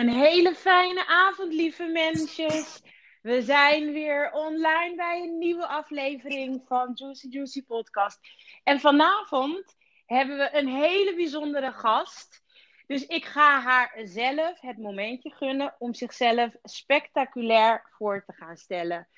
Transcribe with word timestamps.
Een 0.00 0.08
hele 0.08 0.54
fijne 0.54 1.06
avond, 1.06 1.52
lieve 1.52 1.84
mensjes. 1.84 2.82
We 3.22 3.42
zijn 3.42 3.92
weer 3.92 4.32
online 4.32 4.94
bij 4.96 5.22
een 5.22 5.38
nieuwe 5.38 5.66
aflevering 5.66 6.62
van 6.66 6.90
Juicy 6.94 7.26
Juicy 7.30 7.64
Podcast. 7.64 8.18
En 8.62 8.80
vanavond 8.80 9.76
hebben 10.06 10.36
we 10.36 10.48
een 10.52 10.68
hele 10.68 11.14
bijzondere 11.14 11.72
gast. 11.72 12.42
Dus 12.86 13.06
ik 13.06 13.24
ga 13.24 13.60
haar 13.60 14.00
zelf 14.04 14.60
het 14.60 14.78
momentje 14.78 15.30
gunnen 15.30 15.74
om 15.78 15.94
zichzelf 15.94 16.54
spectaculair 16.62 17.86
voor 17.90 18.24
te 18.26 18.32
gaan 18.32 18.56
stellen. 18.56 19.08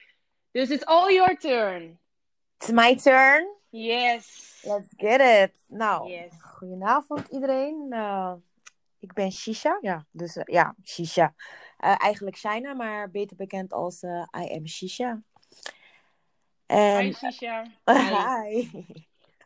Dus 0.50 0.70
it's 0.70 0.84
all 0.84 1.12
your 1.14 1.36
turn. 1.38 2.00
It's 2.58 2.70
my 2.70 2.96
turn. 2.96 3.48
Yes. 3.68 4.58
Let's 4.62 4.88
get 4.96 5.20
it. 5.20 5.62
Nou, 5.66 6.10
Yes. 6.10 6.32
goedenavond 6.38 7.28
iedereen. 7.28 7.86
Uh, 7.90 8.32
ik 9.02 9.12
ben 9.12 9.32
Shisha. 9.32 9.78
Ja, 9.80 10.06
dus 10.10 10.36
uh, 10.36 10.42
ja, 10.44 10.74
Shisha. 10.84 11.34
Uh, 11.84 11.94
eigenlijk 11.98 12.36
Shina, 12.36 12.74
maar 12.74 13.10
beter 13.10 13.36
bekend 13.36 13.72
als 13.72 14.02
uh, 14.02 14.24
I 14.36 14.54
am 14.54 14.66
Shisha. 14.66 15.22
En... 16.66 17.00
Hi, 17.00 17.12
Sisha. 17.12 17.64
Hi. 17.84 18.70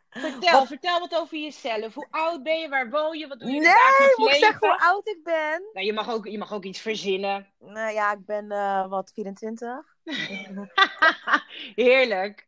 Vertel, 0.09 0.51
wat... 0.51 0.67
vertel 0.67 0.99
wat 0.99 1.15
over 1.15 1.37
jezelf. 1.37 1.93
Hoe 1.93 2.07
oud 2.09 2.43
ben 2.43 2.59
je? 2.59 2.69
Waar 2.69 2.89
woon 2.89 3.17
je? 3.17 3.27
Wat 3.27 3.39
doe 3.39 3.51
je 3.51 3.59
nee, 3.59 4.15
moet 4.15 4.29
ik 4.29 4.35
zeggen 4.35 4.67
hoe 4.67 4.79
oud 4.79 5.07
ik 5.07 5.19
ben? 5.23 5.69
Nou, 5.73 5.85
je, 5.85 5.93
mag 5.93 6.09
ook, 6.09 6.27
je 6.27 6.37
mag 6.37 6.53
ook 6.53 6.63
iets 6.63 6.79
verzinnen. 6.79 7.47
Nou 7.59 7.93
ja, 7.93 8.13
ik 8.13 8.25
ben 8.25 8.45
uh, 8.45 8.87
wat 8.87 9.11
24. 9.13 9.95
Heerlijk. 11.75 12.47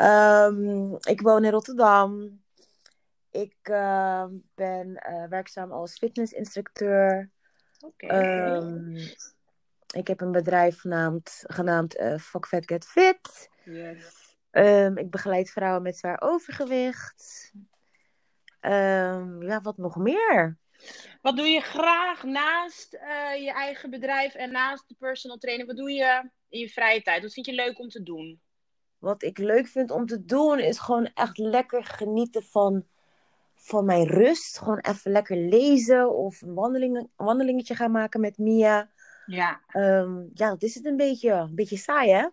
Um, 0.00 0.96
ik 1.14 1.20
woon 1.20 1.44
in 1.44 1.50
Rotterdam. 1.50 2.40
Ik 3.30 3.56
uh, 3.70 4.24
ben 4.54 4.88
uh, 5.10 5.24
werkzaam 5.28 5.72
als 5.72 5.98
fitnessinstructeur. 5.98 7.30
Okay. 7.80 8.56
Um, 8.56 8.96
ik 9.94 10.06
heb 10.06 10.20
een 10.20 10.32
bedrijf 10.32 10.80
genaamd, 10.80 11.44
genaamd 11.46 11.98
uh, 11.98 12.18
Fuck 12.18 12.46
Fat 12.46 12.66
Get 12.66 12.86
Fit. 12.86 13.48
Yes. 13.64 14.36
Um, 14.50 14.96
ik 14.96 15.10
begeleid 15.10 15.50
vrouwen 15.50 15.82
met 15.82 15.96
zwaar 15.96 16.20
overgewicht. 16.20 17.52
ja, 18.60 19.60
wat 19.62 19.76
nog 19.76 19.96
meer? 19.96 20.58
Wat 21.22 21.36
doe 21.36 21.46
je 21.46 21.60
graag 21.60 22.22
naast 22.22 22.94
uh, 22.94 23.44
je 23.44 23.52
eigen 23.52 23.90
bedrijf 23.90 24.34
en 24.34 24.50
naast 24.50 24.88
de 24.88 24.94
personal 24.98 25.38
training? 25.38 25.68
Wat 25.68 25.76
doe 25.76 25.90
je 25.90 26.30
in 26.48 26.60
je 26.60 26.68
vrije 26.68 27.02
tijd? 27.02 27.22
Wat 27.22 27.32
vind 27.32 27.46
je 27.46 27.52
leuk 27.52 27.78
om 27.78 27.88
te 27.88 28.02
doen? 28.02 28.40
Wat 28.98 29.22
ik 29.22 29.38
leuk 29.38 29.66
vind 29.66 29.90
om 29.90 30.06
te 30.06 30.24
doen 30.24 30.58
is 30.58 30.78
gewoon 30.78 31.10
echt 31.14 31.38
lekker 31.38 31.84
genieten 31.84 32.42
van, 32.42 32.86
van 33.60 33.84
mijn 33.84 34.06
rust. 34.06 34.58
Gewoon 34.58 34.78
even 34.78 35.10
lekker 35.10 35.36
lezen 35.36 36.16
of 36.16 36.42
een 36.42 36.54
wandeling, 36.54 37.08
wandelingetje 37.16 37.74
gaan 37.74 37.90
maken 37.90 38.20
met 38.20 38.38
Mia. 38.38 38.90
Ja. 39.26 39.60
Um, 39.72 40.30
ja, 40.34 40.48
dat 40.48 40.62
is 40.62 40.74
het 40.74 40.84
een 40.84 40.96
beetje. 40.96 41.32
Een 41.32 41.54
beetje 41.54 41.76
saai, 41.76 42.10
hè? 42.10 42.26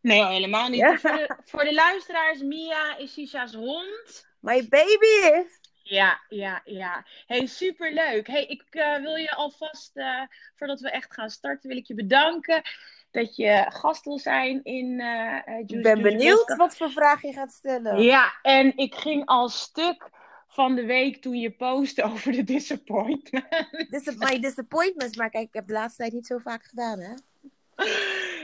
Nee, 0.00 0.24
helemaal 0.24 0.68
niet. 0.68 0.80
Ja. 0.80 0.98
Voor, 0.98 1.10
de, 1.10 1.36
voor 1.44 1.64
de 1.64 1.74
luisteraars, 1.74 2.42
Mia 2.42 2.96
is 2.96 3.12
Sisha's 3.12 3.54
hond. 3.54 4.26
My 4.40 4.68
baby! 4.68 5.46
Ja, 5.82 6.20
ja, 6.28 6.60
ja. 6.64 7.04
Hey, 7.26 7.46
superleuk. 7.46 8.26
Hey, 8.26 8.44
ik 8.44 8.64
uh, 8.70 8.96
wil 8.96 9.14
je 9.14 9.30
alvast, 9.30 9.96
uh, 9.96 10.22
voordat 10.56 10.80
we 10.80 10.90
echt 10.90 11.14
gaan 11.14 11.30
starten, 11.30 11.68
wil 11.68 11.78
ik 11.78 11.86
je 11.86 11.94
bedanken 11.94 12.62
dat 13.10 13.36
je 13.36 13.66
gast 13.68 14.04
wil 14.04 14.18
zijn 14.18 14.64
in 14.64 14.86
uh, 14.86 15.06
Juice 15.46 15.76
Ik 15.76 15.82
ben 15.82 15.98
Juice 15.98 16.02
benieuwd 16.02 16.36
Podcast. 16.36 16.58
wat 16.58 16.76
voor 16.76 16.90
vraag 16.90 17.22
je 17.22 17.32
gaat 17.32 17.52
stellen. 17.52 18.02
Ja, 18.02 18.32
en 18.42 18.76
ik 18.76 18.94
ging 18.94 19.26
al 19.26 19.48
stuk 19.48 20.10
van 20.48 20.74
de 20.74 20.84
week 20.84 21.22
toen 21.22 21.36
je 21.36 21.50
postte 21.50 22.02
over 22.02 22.32
de 22.32 22.44
disappointment. 22.44 23.46
Dis 23.90 24.14
my 24.16 24.40
disappointments, 24.40 25.16
maar 25.16 25.30
kijk, 25.30 25.46
ik 25.46 25.54
heb 25.54 25.66
de 25.66 25.72
laatste 25.72 25.96
tijd 26.02 26.12
niet 26.12 26.26
zo 26.26 26.38
vaak 26.38 26.64
gedaan, 26.64 26.98
hè? 27.00 27.14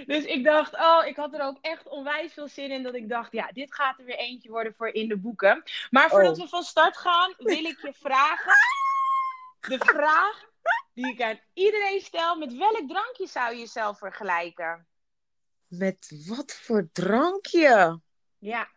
Dus 0.06 0.24
ik 0.24 0.44
dacht, 0.44 0.74
oh, 0.74 1.02
ik 1.06 1.16
had 1.16 1.34
er 1.34 1.40
ook 1.42 1.58
echt 1.60 1.88
onwijs 1.88 2.32
veel 2.32 2.48
zin 2.48 2.70
in. 2.70 2.82
Dat 2.82 2.94
ik 2.94 3.08
dacht, 3.08 3.32
ja, 3.32 3.50
dit 3.52 3.74
gaat 3.74 3.98
er 3.98 4.04
weer 4.04 4.16
eentje 4.18 4.50
worden 4.50 4.74
voor 4.74 4.88
in 4.88 5.08
de 5.08 5.16
boeken. 5.16 5.62
Maar 5.90 6.10
voordat 6.10 6.36
Oh. 6.36 6.42
we 6.42 6.48
van 6.48 6.62
start 6.62 6.96
gaan, 6.96 7.34
wil 7.38 7.64
ik 7.64 7.80
je 7.82 7.92
vragen. 7.92 8.52
De 9.68 9.78
vraag 9.78 10.44
die 10.94 11.12
ik 11.12 11.22
aan 11.22 11.40
iedereen 11.52 12.00
stel: 12.00 12.36
met 12.38 12.56
welk 12.56 12.88
drankje 12.88 13.26
zou 13.26 13.52
je 13.52 13.58
jezelf 13.58 13.98
vergelijken? 13.98 14.86
Met 15.66 16.24
wat 16.26 16.52
voor 16.52 16.88
drankje? 16.92 18.00
Ja, 18.38 18.68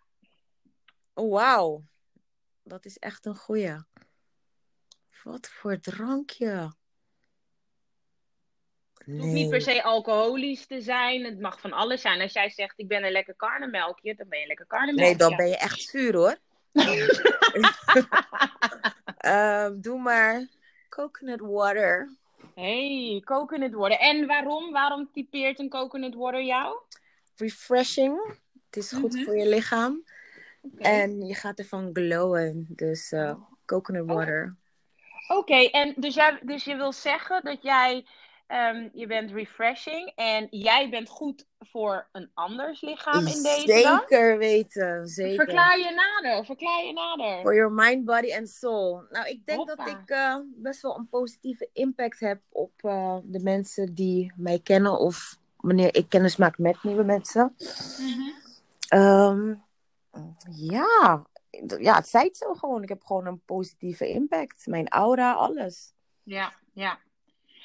Oh, 1.14 1.32
wauw. 1.34 1.84
Dat 2.68 2.86
is 2.86 2.98
echt 2.98 3.26
een 3.26 3.36
goeie. 3.36 3.76
Wat 5.24 5.48
voor 5.50 5.80
drankje? 5.80 6.74
het 8.94 9.18
hoeft 9.20 9.34
niet 9.34 9.50
per 9.50 9.62
se 9.62 9.84
alcoholisch 9.84 10.66
te 10.66 10.82
zijn. 10.82 11.24
Het 11.26 11.40
mag 11.40 11.60
van 11.60 11.72
alles 11.74 12.02
zijn. 12.02 12.22
Als 12.22 12.34
jij 12.34 12.50
zegt, 12.50 12.80
ik 12.80 12.88
ben 12.88 13.04
een 13.04 13.12
lekker 13.12 13.36
karnemelkje, 13.36 14.16
dan 14.16 14.28
ben 14.28 14.38
je 14.38 14.44
een 14.44 14.48
lekker 14.50 14.66
karnemelkje. 14.68 15.06
Nee, 15.06 15.16
dan 15.16 15.36
ben 15.36 15.48
je 15.48 15.58
echt 15.58 15.82
zuur 15.82 16.16
hoor. 16.16 16.38
um, 19.72 19.82
doe 19.86 20.00
maar 20.00 20.48
coconut 20.90 21.40
water. 21.40 22.16
Hey, 22.56 23.22
coconut 23.26 23.74
water. 23.74 23.98
En 24.00 24.28
waarom? 24.28 24.72
Waarom 24.72 25.10
typeert 25.14 25.60
een 25.60 25.70
coconut 25.70 26.16
water 26.16 26.44
jou? 26.44 26.78
Refreshing. 27.36 28.20
Het 28.66 28.78
is 28.78 28.92
goed 28.92 29.14
Mhm. 29.14 29.24
voor 29.24 29.38
je 29.38 29.48
lichaam. 29.48 30.04
Okay. 30.74 31.02
En 31.02 31.26
je 31.26 31.36
gaat 31.36 31.60
ervan 31.60 31.90
glowen. 31.94 32.66
Dus 32.70 33.12
uh, 33.12 33.34
coconut 33.66 34.06
water. 34.06 34.56
Oké, 35.28 35.40
okay, 35.40 35.66
en 35.66 35.94
dus, 35.98 36.16
jij, 36.16 36.40
dus 36.42 36.64
je 36.64 36.76
wil 36.76 36.94
zeggen 36.94 37.44
dat 37.44 37.62
jij, 37.62 38.06
um, 38.48 38.90
je 38.94 39.08
bent 39.08 39.32
refreshing 39.32 40.12
en 40.16 40.48
jij 40.50 40.90
bent 40.90 41.10
goed 41.10 41.46
voor 41.60 42.08
een 42.12 42.32
anders 42.34 42.82
lichaam 42.82 43.20
in 43.28 43.44
deze 43.44 43.64
Zeker 43.66 44.38
weten, 44.38 45.08
zeker. 45.08 45.46
Verklaar 45.46 45.78
je 45.78 45.94
nader, 46.22 46.46
verklaar 46.46 46.86
je 46.86 46.94
nader. 46.94 47.42
For 47.42 47.56
your 47.56 47.72
mind, 47.72 48.06
body 48.06 48.34
and 48.34 48.50
soul. 48.50 49.04
Nou, 49.10 49.28
ik 49.28 49.46
denk 49.46 49.58
Hoppa. 49.58 49.76
dat 49.76 49.88
ik 49.88 50.10
uh, 50.10 50.36
best 50.56 50.82
wel 50.82 50.98
een 50.98 51.10
positieve 51.10 51.70
impact 51.74 52.20
heb 52.20 52.42
op 52.50 52.72
uh, 52.82 53.18
de 53.24 53.40
mensen 53.40 53.94
die 53.94 54.34
mij 54.36 54.60
kennen 54.64 55.00
of 55.00 55.38
wanneer 55.58 55.96
ik 55.96 56.10
kennis 56.10 56.36
maak 56.36 56.58
met 56.58 56.84
nieuwe 56.84 57.04
mensen. 57.04 57.56
Mm 58.00 58.14
-hmm. 58.14 59.00
um, 59.00 59.66
ja, 60.50 61.26
ja, 61.80 61.96
het 61.96 62.08
zei 62.08 62.24
het 62.24 62.38
zo 62.38 62.54
gewoon. 62.54 62.84
Ik 62.84 62.90
heb 62.90 63.04
gewoon 63.04 63.26
een 63.26 63.42
positieve 63.46 64.10
impact. 64.10 64.68
Mijn 64.68 64.88
aura, 64.88 65.34
alles. 65.34 65.94
Ja, 66.24 66.54
ja. 66.74 67.00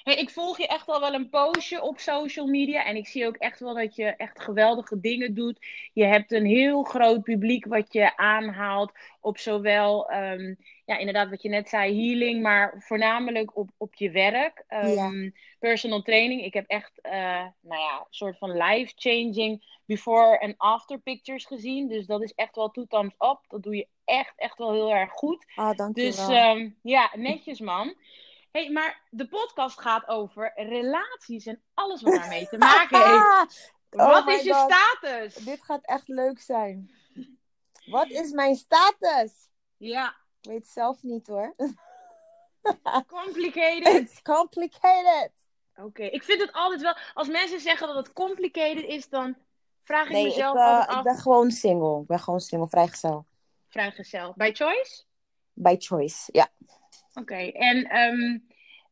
Hey, 0.02 0.14
ik 0.14 0.30
volg 0.30 0.58
je 0.58 0.66
echt 0.66 0.88
al 0.88 1.00
wel 1.00 1.14
een 1.14 1.28
poosje 1.28 1.82
op 1.82 1.98
social 1.98 2.46
media. 2.46 2.84
En 2.84 2.96
ik 2.96 3.06
zie 3.06 3.26
ook 3.26 3.36
echt 3.36 3.60
wel 3.60 3.74
dat 3.74 3.96
je 3.96 4.04
echt 4.04 4.40
geweldige 4.40 5.00
dingen 5.00 5.34
doet. 5.34 5.66
Je 5.92 6.04
hebt 6.04 6.32
een 6.32 6.46
heel 6.46 6.82
groot 6.82 7.22
publiek 7.22 7.66
wat 7.66 7.92
je 7.92 8.16
aanhaalt. 8.16 8.92
Op 9.20 9.38
zowel, 9.38 10.12
um, 10.12 10.56
ja, 10.84 10.98
inderdaad, 10.98 11.30
wat 11.30 11.42
je 11.42 11.48
net 11.48 11.68
zei, 11.68 12.06
healing. 12.06 12.42
Maar 12.42 12.74
voornamelijk 12.78 13.56
op, 13.56 13.70
op 13.76 13.94
je 13.94 14.10
werk. 14.10 14.64
Um, 14.68 14.88
Ja. 14.88 15.30
Personal 15.58 16.02
training. 16.02 16.44
Ik 16.44 16.54
heb 16.54 16.66
echt, 16.66 16.92
uh, 17.02 17.12
nou 17.60 17.80
ja, 17.80 17.98
een 17.98 18.06
soort 18.10 18.38
van 18.38 18.56
life-changing 18.56 19.80
before 19.84 20.38
en 20.38 20.54
after 20.56 20.98
pictures 20.98 21.44
gezien. 21.44 21.88
Dus 21.88 22.06
dat 22.06 22.22
is 22.22 22.32
echt 22.34 22.56
wel 22.56 22.70
two 22.70 22.86
thumbs 22.88 23.14
up. 23.19 23.38
Dat 23.48 23.62
doe 23.62 23.76
je 23.76 23.86
echt, 24.04 24.32
echt 24.36 24.58
wel 24.58 24.72
heel 24.72 24.94
erg 24.94 25.10
goed. 25.10 25.44
Ah, 25.54 25.76
dank 25.76 25.96
je 25.96 26.02
Dus 26.02 26.26
wel. 26.26 26.56
um, 26.56 26.76
ja, 26.82 27.10
netjes 27.14 27.60
man. 27.60 27.94
Hey, 28.52 28.70
maar 28.70 29.02
de 29.10 29.28
podcast 29.28 29.80
gaat 29.80 30.08
over 30.08 30.52
relaties 30.54 31.46
en 31.46 31.62
alles 31.74 32.02
wat 32.02 32.14
daarmee 32.14 32.48
te 32.48 32.58
maken 32.68 32.98
heeft. 33.10 33.70
Oh 33.90 34.08
wat 34.08 34.28
is 34.28 34.42
je 34.42 34.54
God. 34.54 34.72
status? 34.72 35.34
Dit 35.34 35.62
gaat 35.62 35.84
echt 35.84 36.08
leuk 36.08 36.40
zijn. 36.40 36.90
Wat 37.86 38.08
is 38.08 38.30
mijn 38.30 38.56
status? 38.56 39.32
Ja, 39.76 40.08
Ik 40.40 40.48
weet 40.50 40.58
het 40.58 40.68
zelf 40.68 41.02
niet 41.02 41.26
hoor. 41.26 41.54
complicated. 43.06 43.94
It's 43.94 44.22
complicated. 44.22 45.30
Oké, 45.76 46.02
ik 46.02 46.22
vind 46.25 46.40
het 46.40 46.52
altijd 46.52 46.81
wel, 46.81 46.96
als 47.14 47.28
mensen 47.28 47.60
zeggen 47.60 47.87
dat 47.87 47.96
het 47.96 48.12
complicated 48.12 48.84
is, 48.84 49.08
dan 49.08 49.37
vraag 49.84 50.06
ik 50.06 50.12
Nee, 50.12 50.22
ik, 50.22 50.28
mezelf 50.28 50.54
uh, 50.56 50.64
altijd 50.66 50.90
ik 50.90 50.96
af. 50.96 51.02
ben 51.02 51.16
gewoon 51.19 51.50
single. 51.50 52.00
Ik 52.00 52.06
ben 52.06 52.20
gewoon 52.20 52.40
single, 52.40 52.69
vrijgezel. 52.69 53.26
Vrijgezel. 53.69 54.32
By 54.37 54.50
choice? 54.52 55.02
By 55.52 55.76
choice, 55.78 56.28
ja. 56.32 56.49
Oké, 57.14 57.35
en 57.37 57.97
um, 57.99 58.47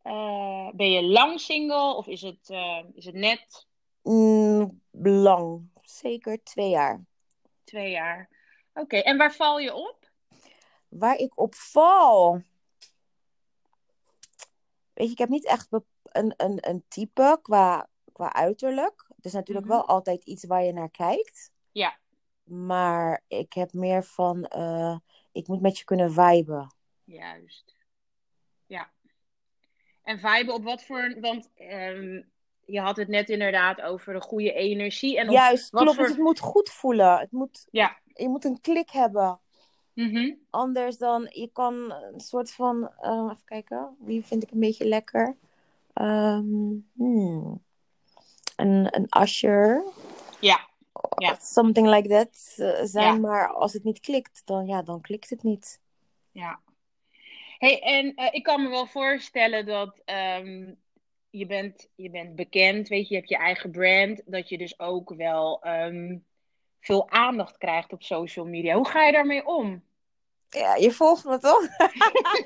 uh, 0.05 0.71
ben 0.71 0.91
je 0.91 1.03
lang 1.03 1.41
single 1.41 1.95
of 1.95 2.07
is 2.07 2.23
het, 2.23 2.49
uh, 2.51 2.83
is 2.95 3.05
het 3.05 3.15
net 3.15 3.69
Mm, 4.03 4.81
lang. 5.03 5.71
Zeker 5.83 6.43
twee 6.43 6.69
jaar. 6.69 7.05
twee 7.65 7.91
jaar? 7.91 8.29
Oké, 8.75 8.97
en 8.97 9.17
waar 9.17 9.35
val 9.35 9.59
je 9.59 9.75
op? 9.75 10.11
Waar 10.89 11.17
ik 11.17 11.39
op 11.41 11.55
val. 11.55 12.43
Weet 14.93 15.07
je, 15.07 15.13
ik 15.13 15.19
heb 15.19 15.29
niet 15.29 15.47
echt 15.47 15.69
een, 16.03 16.35
een, 16.37 16.69
een 16.69 16.85
type 16.89 17.39
qua, 17.43 17.89
qua 18.13 18.33
uiterlijk. 18.33 19.05
Het 19.17 19.25
is 19.25 19.33
natuurlijk 19.33 19.67
Mhm. 19.67 19.77
wel 19.77 19.87
altijd 19.87 20.25
iets 20.25 20.45
waar 20.45 20.63
je 20.65 20.73
naar 20.73 20.91
kijkt. 20.91 21.53
Ja. 21.73 21.99
Maar 22.43 23.23
ik 23.29 23.53
heb 23.53 23.73
meer 23.73 24.05
van, 24.05 24.45
eh, 24.45 24.97
ik 25.33 25.47
moet 25.49 25.61
met 25.61 25.79
je 25.79 25.85
kunnen 25.85 26.13
viben. 26.13 26.75
Juist. 27.05 27.77
Ja. 28.71 28.91
En 30.03 30.19
viben 30.19 30.55
op 30.55 30.65
wat 30.65 30.83
voor... 30.83 31.17
Want 31.21 31.49
ehm, 31.57 32.23
je 32.65 32.81
had 32.81 32.97
het 32.97 33.09
net 33.09 33.29
inderdaad 33.31 33.81
over 33.81 34.13
de 34.13 34.21
goede 34.21 34.53
energie. 34.53 35.19
En 35.19 35.31
Juist, 35.31 35.71
wat 35.71 35.83
klopt. 35.83 35.97
voor- 35.97 36.07
Dus 36.07 36.15
het 36.15 36.25
moet 36.25 36.39
goed 36.41 36.71
voelen. 36.71 37.19
Het 37.19 37.33
moet, 37.33 37.67
Ja. 37.71 37.99
Je 38.15 38.29
moet 38.29 38.45
een 38.45 38.61
klik 38.61 38.91
hebben. 38.91 39.41
Mhm. 39.95 40.35
Anders 40.51 40.99
dan, 40.99 41.27
je 41.31 41.51
kan 41.53 41.75
een 41.93 42.21
soort 42.21 42.53
van, 42.53 42.91
eh, 43.01 43.29
even 43.31 43.45
kijken, 43.45 43.97
wie 43.99 44.25
vind 44.25 44.43
ik 44.43 44.51
een 44.51 44.61
beetje 44.61 44.85
lekker? 44.85 45.37
Ehm, 45.93 46.73
hmm. 46.95 47.63
Een, 48.57 48.97
een 48.97 49.23
Usher. 49.23 49.85
Ja. 50.41 50.69
Ja. 51.17 51.37
Something 51.41 51.87
like 51.89 52.09
that 52.09 52.55
eh, 52.57 52.85
zijn, 52.85 53.15
Ja. 53.15 53.21
maar 53.21 53.53
als 53.53 53.73
het 53.73 53.85
niet 53.85 54.01
klikt, 54.01 54.43
dan, 54.45 54.67
ja, 54.67 54.83
dan 54.83 55.01
klikt 55.01 55.31
het 55.31 55.43
niet. 55.43 55.81
Ja. 56.31 56.61
Hey, 57.61 57.81
en 57.83 58.15
eh, 58.15 58.29
ik 58.31 58.43
kan 58.43 58.62
me 58.62 58.69
wel 58.69 58.87
voorstellen 58.87 59.67
dat 59.67 60.03
ehm, 60.05 60.73
je, 61.31 61.47
bent, 61.47 61.89
je 61.95 62.11
bent 62.11 62.37
bekend, 62.37 62.89
weet 62.89 63.09
je, 63.09 63.15
je 63.15 63.17
hebt 63.17 63.29
je 63.29 63.37
eigen 63.37 63.71
brand, 63.71 64.23
dat 64.25 64.49
je 64.49 64.59
dus 64.59 64.79
ook 64.79 65.15
wel 65.15 65.62
ehm, 65.62 66.19
veel 66.81 67.11
aandacht 67.11 67.59
krijgt 67.59 67.93
op 67.93 68.03
social 68.03 68.47
media. 68.47 68.75
Hoe 68.75 68.89
ga 68.89 69.05
je 69.05 69.12
daarmee 69.12 69.47
om? 69.47 69.85
Ja, 70.49 70.75
je 70.75 70.93
volgt 70.93 71.25
me 71.25 71.39
toch? 71.39 71.69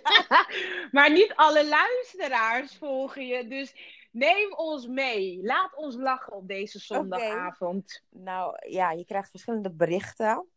maar 0.96 1.12
niet 1.12 1.32
alle 1.34 1.68
luisteraars 1.68 2.76
volgen 2.76 3.26
je, 3.26 3.48
dus 3.48 3.74
neem 4.10 4.54
ons 4.54 4.86
mee. 4.86 5.40
Laat 5.42 5.76
ons 5.76 5.96
lachen 5.96 6.32
op 6.32 6.48
deze 6.48 6.78
zondagavond. 6.78 8.02
Nou 8.10 8.56
ja, 8.68 8.90
je 8.90 9.04
krijgt 9.04 9.30
verschillende 9.30 9.70
berichten. 9.70 10.48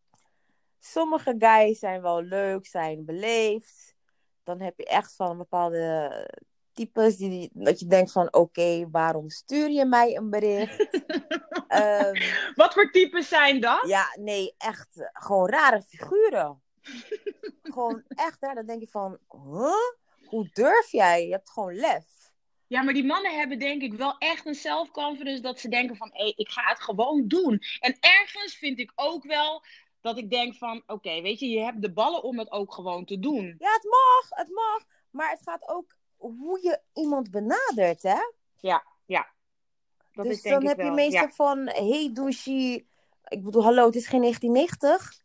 Sommige 0.80 1.36
guys 1.38 1.80
zijn 1.80 2.01
wel 2.01 2.21
leuk, 2.21 2.65
zijn 2.65 3.06
beleefd. 3.06 3.96
Dan 4.47 4.61
heb 4.61 4.77
je 4.77 4.85
echt 4.85 5.15
van 5.15 5.38
bepaalde 5.38 6.11
types 6.73 7.17
die, 7.17 7.49
dat 7.53 7.79
je 7.79 7.85
denkt 7.85 8.11
van 8.11 8.33
oké, 8.33 8.89
waarom 8.91 9.29
stuur 9.29 9.69
je 9.69 9.85
mij 9.85 10.15
een 10.15 10.29
bericht? 10.29 10.88
Ehm, 11.67 12.21
Wat 12.55 12.73
voor 12.73 12.91
types 12.91 13.27
zijn 13.27 13.59
dat? 13.61 13.88
ja, 13.88 14.15
nee, 14.19 14.53
echt 14.57 14.99
eh, 14.99 15.07
gewoon 15.13 15.49
rare 15.49 15.81
figuren. 15.81 16.61
gewoon 17.63 18.03
echt, 18.07 18.38
hè, 18.39 18.53
dan 18.53 18.65
denk 18.65 18.81
je 18.81 18.88
van, 18.88 19.17
huh? 19.31 20.27
Hoe 20.27 20.49
durf 20.53 20.91
jij? 20.91 21.25
Je 21.25 21.31
hebt 21.31 21.49
gewoon 21.49 21.73
lef. 21.75 22.05
Ja, 22.67 22.81
maar 22.81 22.94
die 22.94 23.05
mannen 23.05 23.38
hebben 23.38 23.59
denk 23.59 23.81
ik 23.81 23.94
wel 23.94 24.17
echt 24.17 24.45
een 24.45 24.55
self-confidence 24.55 25.41
dat 25.41 25.59
ze 25.59 25.69
denken 25.69 25.95
van, 25.95 26.09
hé, 26.13 26.33
ik 26.35 26.49
ga 26.49 26.61
het 26.69 26.81
gewoon 26.81 27.27
doen. 27.27 27.61
En 27.79 27.97
ergens 27.99 28.55
vind 28.55 28.79
ik 28.79 28.91
ook 28.95 29.23
wel 29.23 29.63
dat 30.07 30.18
ik 30.18 30.30
denk 30.30 30.56
van, 30.56 30.83
oké, 30.88 31.21
weet 31.21 31.39
je, 31.39 31.50
je 31.50 31.59
hebt 31.59 31.81
de 31.81 31.94
ballen 31.94 32.24
om 32.24 32.39
het 32.39 32.51
ook 32.51 32.74
gewoon 32.74 33.06
te 33.06 33.19
doen. 33.19 33.45
Ja, 33.59 33.71
het 33.74 33.83
mag, 33.83 34.39
het 34.39 34.50
mag. 34.50 34.83
Maar 35.09 35.30
het 35.30 35.42
gaat 35.44 35.68
ook 35.68 35.95
hoe 36.18 36.59
je 36.62 36.81
iemand 36.94 37.31
benadert, 37.31 38.04
hè? 38.04 38.19
Dat 40.18 40.25
dus 40.25 40.36
is 40.36 40.42
denk 40.42 40.54
dan 40.56 40.63
ik 40.63 40.68
heb 40.69 40.77
wel. 40.77 40.86
je 40.86 40.92
meestal 40.92 41.27
ja. 41.27 41.31
van, 41.31 41.68
hey 41.68 42.09
douchie. 42.13 42.88
Ik 43.27 43.44
bedoel, 43.44 43.63
hallo, 43.63 43.86
het 43.86 43.95
is 43.95 44.07
geen 44.07 44.21
1990. 44.21 45.21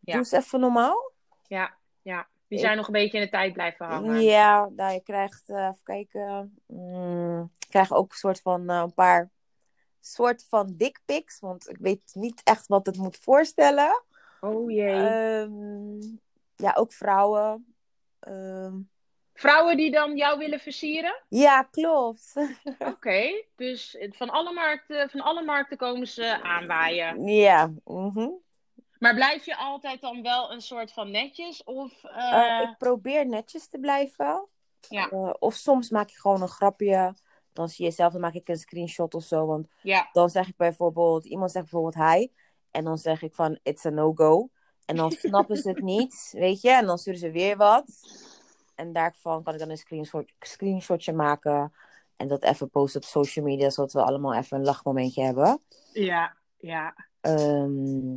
Ja. 0.00 0.12
Doe 0.12 0.14
eens 0.14 0.32
even 0.32 0.60
normaal. 0.60 1.12
ja, 1.46 1.74
ja. 2.02 2.28
Die 2.48 2.58
Ik- 2.58 2.64
zijn 2.64 2.76
nog 2.76 2.86
een 2.86 2.92
beetje 2.92 3.18
in 3.18 3.24
de 3.24 3.30
tijd 3.30 3.52
blijven 3.52 3.86
hangen. 3.86 4.20
Ja, 4.22 4.68
nou, 4.76 4.92
je 4.92 5.00
krijgt, 5.00 5.48
eh, 5.48 5.56
even 5.56 5.80
kijken. 5.82 6.58
Mm, 6.66 7.50
je 7.58 7.66
krijgt 7.68 7.92
ook 7.92 8.10
een 8.10 8.16
soort 8.18 8.40
van, 8.40 8.70
eh, 8.70 8.76
een 8.76 8.94
paar 8.94 9.30
soort 10.00 10.46
van 10.48 10.74
dickpics. 10.76 11.40
Want 11.40 11.68
ik 11.68 11.76
weet 11.78 12.10
niet 12.14 12.40
echt 12.44 12.66
wat 12.66 12.86
het 12.86 12.96
moet 12.96 13.16
voorstellen. 13.16 14.02
Oh 14.40 14.70
jee. 14.70 15.06
Ehm, 15.06 16.00
ja, 16.56 16.72
ook 16.74 16.92
vrouwen. 16.92 17.74
Ehm, 18.20 18.74
Vrouwen 19.34 19.76
die 19.76 19.90
dan 19.90 20.16
jou 20.16 20.38
willen 20.38 20.60
versieren? 20.60 21.22
ja, 21.28 21.62
klopt. 21.62 22.32
Oké, 22.92 23.44
dus 23.56 23.96
van 24.10 24.30
alle, 24.30 24.52
markten, 24.52 25.10
van 25.10 25.20
alle 25.20 25.42
markten 25.42 25.76
komen 25.76 26.06
ze 26.06 26.42
aanwaaien. 26.42 27.24
ja. 27.26 27.72
mhm. 27.84 28.28
Maar 28.98 29.14
blijf 29.14 29.44
je 29.44 29.56
altijd 29.56 30.00
dan 30.00 30.22
wel 30.22 30.52
een 30.52 30.60
soort 30.60 30.92
van 30.92 31.10
netjes? 31.10 31.64
Of, 31.64 32.04
eh, 32.04 32.60
Eh, 32.60 32.68
ik 32.70 32.78
probeer 32.78 33.26
netjes 33.26 33.68
te 33.68 33.78
blijven. 33.78 34.48
Ja. 34.88 35.08
Eh, 35.08 35.30
of 35.38 35.54
soms 35.54 35.90
maak 35.90 36.08
ik 36.10 36.16
gewoon 36.16 36.42
een 36.42 36.48
grapje. 36.48 37.14
Dan 37.52 37.68
zie 37.68 37.84
je 37.84 37.90
zelf, 37.90 38.12
dan 38.12 38.20
maak 38.20 38.34
ik 38.34 38.48
een 38.48 38.56
screenshot 38.56 39.14
of 39.14 39.22
zo. 39.22 39.46
Want 39.46 39.68
ja, 39.82 40.08
dan 40.12 40.30
zeg 40.30 40.48
ik 40.48 40.56
bijvoorbeeld, 40.56 41.24
iemand 41.24 41.50
zegt 41.50 41.70
bijvoorbeeld 41.70 42.12
hi. 42.12 42.26
En 42.70 42.84
dan 42.84 42.98
zeg 42.98 43.22
ik 43.22 43.34
van, 43.34 43.58
it's 43.62 43.86
a 43.86 43.90
no-go. 43.90 44.50
En 44.86 44.96
dan 44.96 45.10
snappen 45.10 45.56
ze 45.56 45.68
het 45.68 45.82
niet, 45.94 46.30
weet 46.32 46.60
je. 46.60 46.70
En 46.70 46.86
dan 46.86 46.98
sturen 46.98 47.18
ze 47.18 47.30
weer 47.30 47.56
wat. 47.56 47.84
En 48.74 48.92
daarvan 48.92 49.42
kan 49.42 49.52
ik 49.52 49.58
dan 49.58 49.70
een 49.70 49.76
screenshot, 49.76 50.32
screenshotje 50.38 51.12
maken. 51.12 51.72
En 52.16 52.28
dat 52.28 52.42
even 52.42 52.70
posten 52.70 53.00
op 53.00 53.06
social 53.06 53.44
media, 53.44 53.70
zodat 53.70 53.92
we 53.92 54.02
allemaal 54.02 54.34
even 54.34 54.58
een 54.58 54.64
lachmomentje 54.64 55.22
hebben. 55.22 55.60
ja, 55.92 56.36
ja. 56.56 56.94
Ehm, 57.20 58.16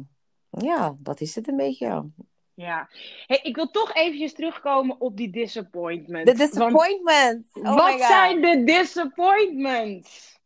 ja, 0.49 0.95
dat 0.97 1.21
is 1.21 1.35
het 1.35 1.47
een 1.47 1.57
beetje. 1.57 2.09
Ja. 2.53 2.89
Hey, 3.25 3.39
ik 3.43 3.55
wil 3.55 3.71
toch 3.71 3.93
eventjes 3.93 4.33
terugkomen 4.33 5.01
op 5.01 5.17
die 5.17 5.29
disappointment. 5.29 6.25
De 6.25 6.35
Want 6.37 6.51
disappointment. 6.51 7.47
Oh 7.53 7.63
my 7.63 7.69
wat 7.75 7.99
zijn 7.99 8.41
de 8.41 8.63
disappointments? 8.63 10.39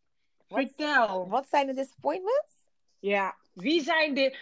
Vertel. 0.49 1.27
Wat 1.29 1.47
zijn 1.49 1.67
de 1.67 1.73
disappointments? 1.73 2.51
Ja. 2.99 3.35
Wie 3.57 3.81
zijn 3.81 4.33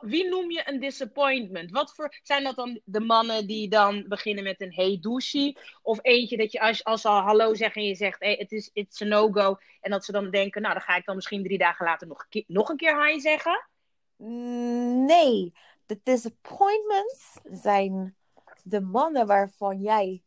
wie 0.00 0.28
noem 0.28 0.50
je 0.50 0.62
een 0.68 0.80
disappointment? 0.80 1.70
Wat 1.70 1.94
voor. 1.94 2.18
Zijn 2.22 2.44
dat 2.44 2.56
dan 2.56 2.80
de 2.84 3.00
mannen 3.00 3.46
die 3.46 3.68
dan 3.68 4.04
beginnen 4.08 4.44
met 4.44 4.60
een 4.60 4.72
hey 4.74 4.98
douchie? 5.00 5.58
Of 5.82 5.98
eentje 6.02 6.36
dat 6.36 6.52
je 6.52 6.60
als, 6.60 6.84
als 6.84 7.00
ze 7.00 7.08
al 7.08 7.20
hallo 7.20 7.54
zeggen 7.54 7.82
en 7.82 7.88
je 7.88 7.94
zegt 7.94 8.20
hey, 8.20 8.34
het 8.38 8.52
is 8.52 8.70
it's 8.72 9.02
a 9.02 9.04
no-go. 9.04 9.58
En 9.80 9.90
dat 9.90 10.04
ze 10.04 10.12
dan 10.12 10.30
denken, 10.30 10.62
nou 10.62 10.74
dan 10.74 10.82
ga 10.82 10.96
ik 10.96 11.04
dan 11.04 11.14
misschien 11.14 11.42
drie 11.42 11.58
dagen 11.58 11.86
later 11.86 12.06
nog, 12.06 12.20
een 12.20 12.28
keer- 12.28 12.44
nog 12.46 12.68
een 12.68 12.76
keer 12.76 13.06
hi 13.06 13.20
zeggen? 13.20 13.68
Mm, 14.16 15.04
Nee, 15.04 15.52
de 15.86 16.00
disappointments 16.02 17.38
zijn 17.52 18.16
de 18.62 18.80
mannen 18.80 19.26
waarvan 19.26 19.80
jij 19.80 20.22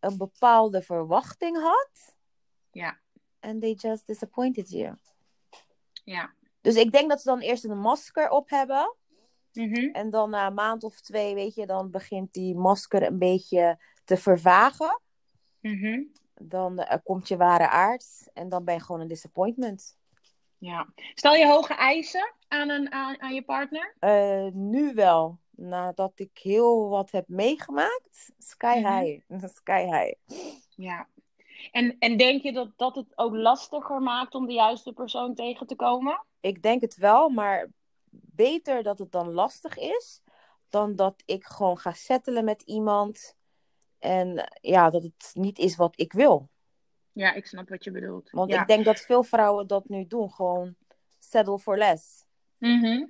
een 0.00 0.16
bepaalde 0.16 0.82
verwachting 0.82 1.60
had. 1.60 2.16
Ja. 2.70 2.98
And 3.40 3.60
they 3.60 3.72
just 3.72 4.06
disappointed 4.06 4.70
you. 4.70 4.96
Ja. 6.04 6.34
Dus 6.68 6.76
ik 6.76 6.92
denk 6.92 7.08
dat 7.10 7.20
ze 7.20 7.28
dan 7.28 7.40
eerst 7.40 7.64
een 7.64 7.78
masker 7.78 8.30
op 8.30 8.50
hebben. 8.50 8.94
Mhm. 9.52 9.88
En 9.92 10.10
dan 10.10 10.30
na 10.30 10.46
een 10.46 10.54
maand 10.54 10.84
of 10.84 11.00
twee, 11.00 11.34
weet 11.34 11.54
je, 11.54 11.66
dan 11.66 11.90
begint 11.90 12.32
die 12.32 12.54
masker 12.54 13.02
een 13.02 13.18
beetje 13.18 13.78
te 14.04 14.16
vervagen. 14.16 15.00
Mhm. 15.60 16.02
Dan 16.34 16.78
eh, 16.78 16.98
komt 17.04 17.28
je 17.28 17.36
ware 17.36 17.68
aard. 17.68 18.30
En 18.32 18.48
dan 18.48 18.64
ben 18.64 18.74
je 18.74 18.80
gewoon 18.80 19.00
een 19.00 19.08
disappointment. 19.08 19.96
Ja. 20.58 20.88
Stel 21.14 21.34
je 21.34 21.46
hoge 21.46 21.74
eisen 21.74 22.34
aan, 22.48 22.68
een, 22.68 22.92
aan, 22.92 23.20
aan 23.20 23.34
je 23.34 23.42
partner? 23.42 23.94
Eh, 23.98 24.46
nu 24.52 24.94
wel. 24.94 25.38
Nadat 25.50 26.12
ik 26.14 26.38
heel 26.42 26.88
wat 26.88 27.10
heb 27.10 27.28
meegemaakt. 27.28 28.32
Sky 28.38 28.80
Mhm. 28.82 28.98
high. 28.98 29.20
Sky 29.58 29.84
high. 29.84 30.14
Ja. 30.76 31.08
En, 31.70 31.96
en 31.98 32.16
denk 32.16 32.42
je 32.42 32.52
dat 32.52 32.68
dat 32.76 32.94
het 32.94 33.12
ook 33.14 33.34
lastiger 33.34 34.02
maakt 34.02 34.34
om 34.34 34.46
de 34.46 34.52
juiste 34.52 34.92
persoon 34.92 35.34
tegen 35.34 35.66
te 35.66 35.76
komen? 35.76 36.26
Ik 36.40 36.62
denk 36.62 36.80
het 36.80 36.96
wel, 36.96 37.28
maar 37.28 37.68
beter 38.10 38.82
dat 38.82 38.98
het 38.98 39.12
dan 39.12 39.32
lastig 39.32 39.76
is. 39.76 40.22
Dan 40.68 40.96
dat 40.96 41.22
ik 41.24 41.44
gewoon 41.44 41.78
ga 41.78 41.92
settelen 41.92 42.44
met 42.44 42.62
iemand. 42.62 43.36
En 43.98 44.36
eh, 44.36 44.72
ja, 44.72 44.90
dat 44.90 45.02
het 45.02 45.30
niet 45.32 45.58
is 45.58 45.76
wat 45.76 46.00
ik 46.00 46.12
wil. 46.12 46.50
Ja, 47.12 47.32
ik 47.32 47.46
snap 47.46 47.68
wat 47.68 47.84
je 47.84 47.90
bedoelt. 47.90 48.30
Want 48.30 48.52
ja. 48.52 48.60
ik 48.60 48.66
denk 48.66 48.84
dat 48.84 49.00
veel 49.00 49.22
vrouwen 49.22 49.66
dat 49.66 49.88
nu 49.88 50.06
doen. 50.06 50.30
Gewoon 50.30 50.76
settle 51.18 51.58
for 51.58 51.78
less. 51.78 52.24
Mhm. 52.58 53.06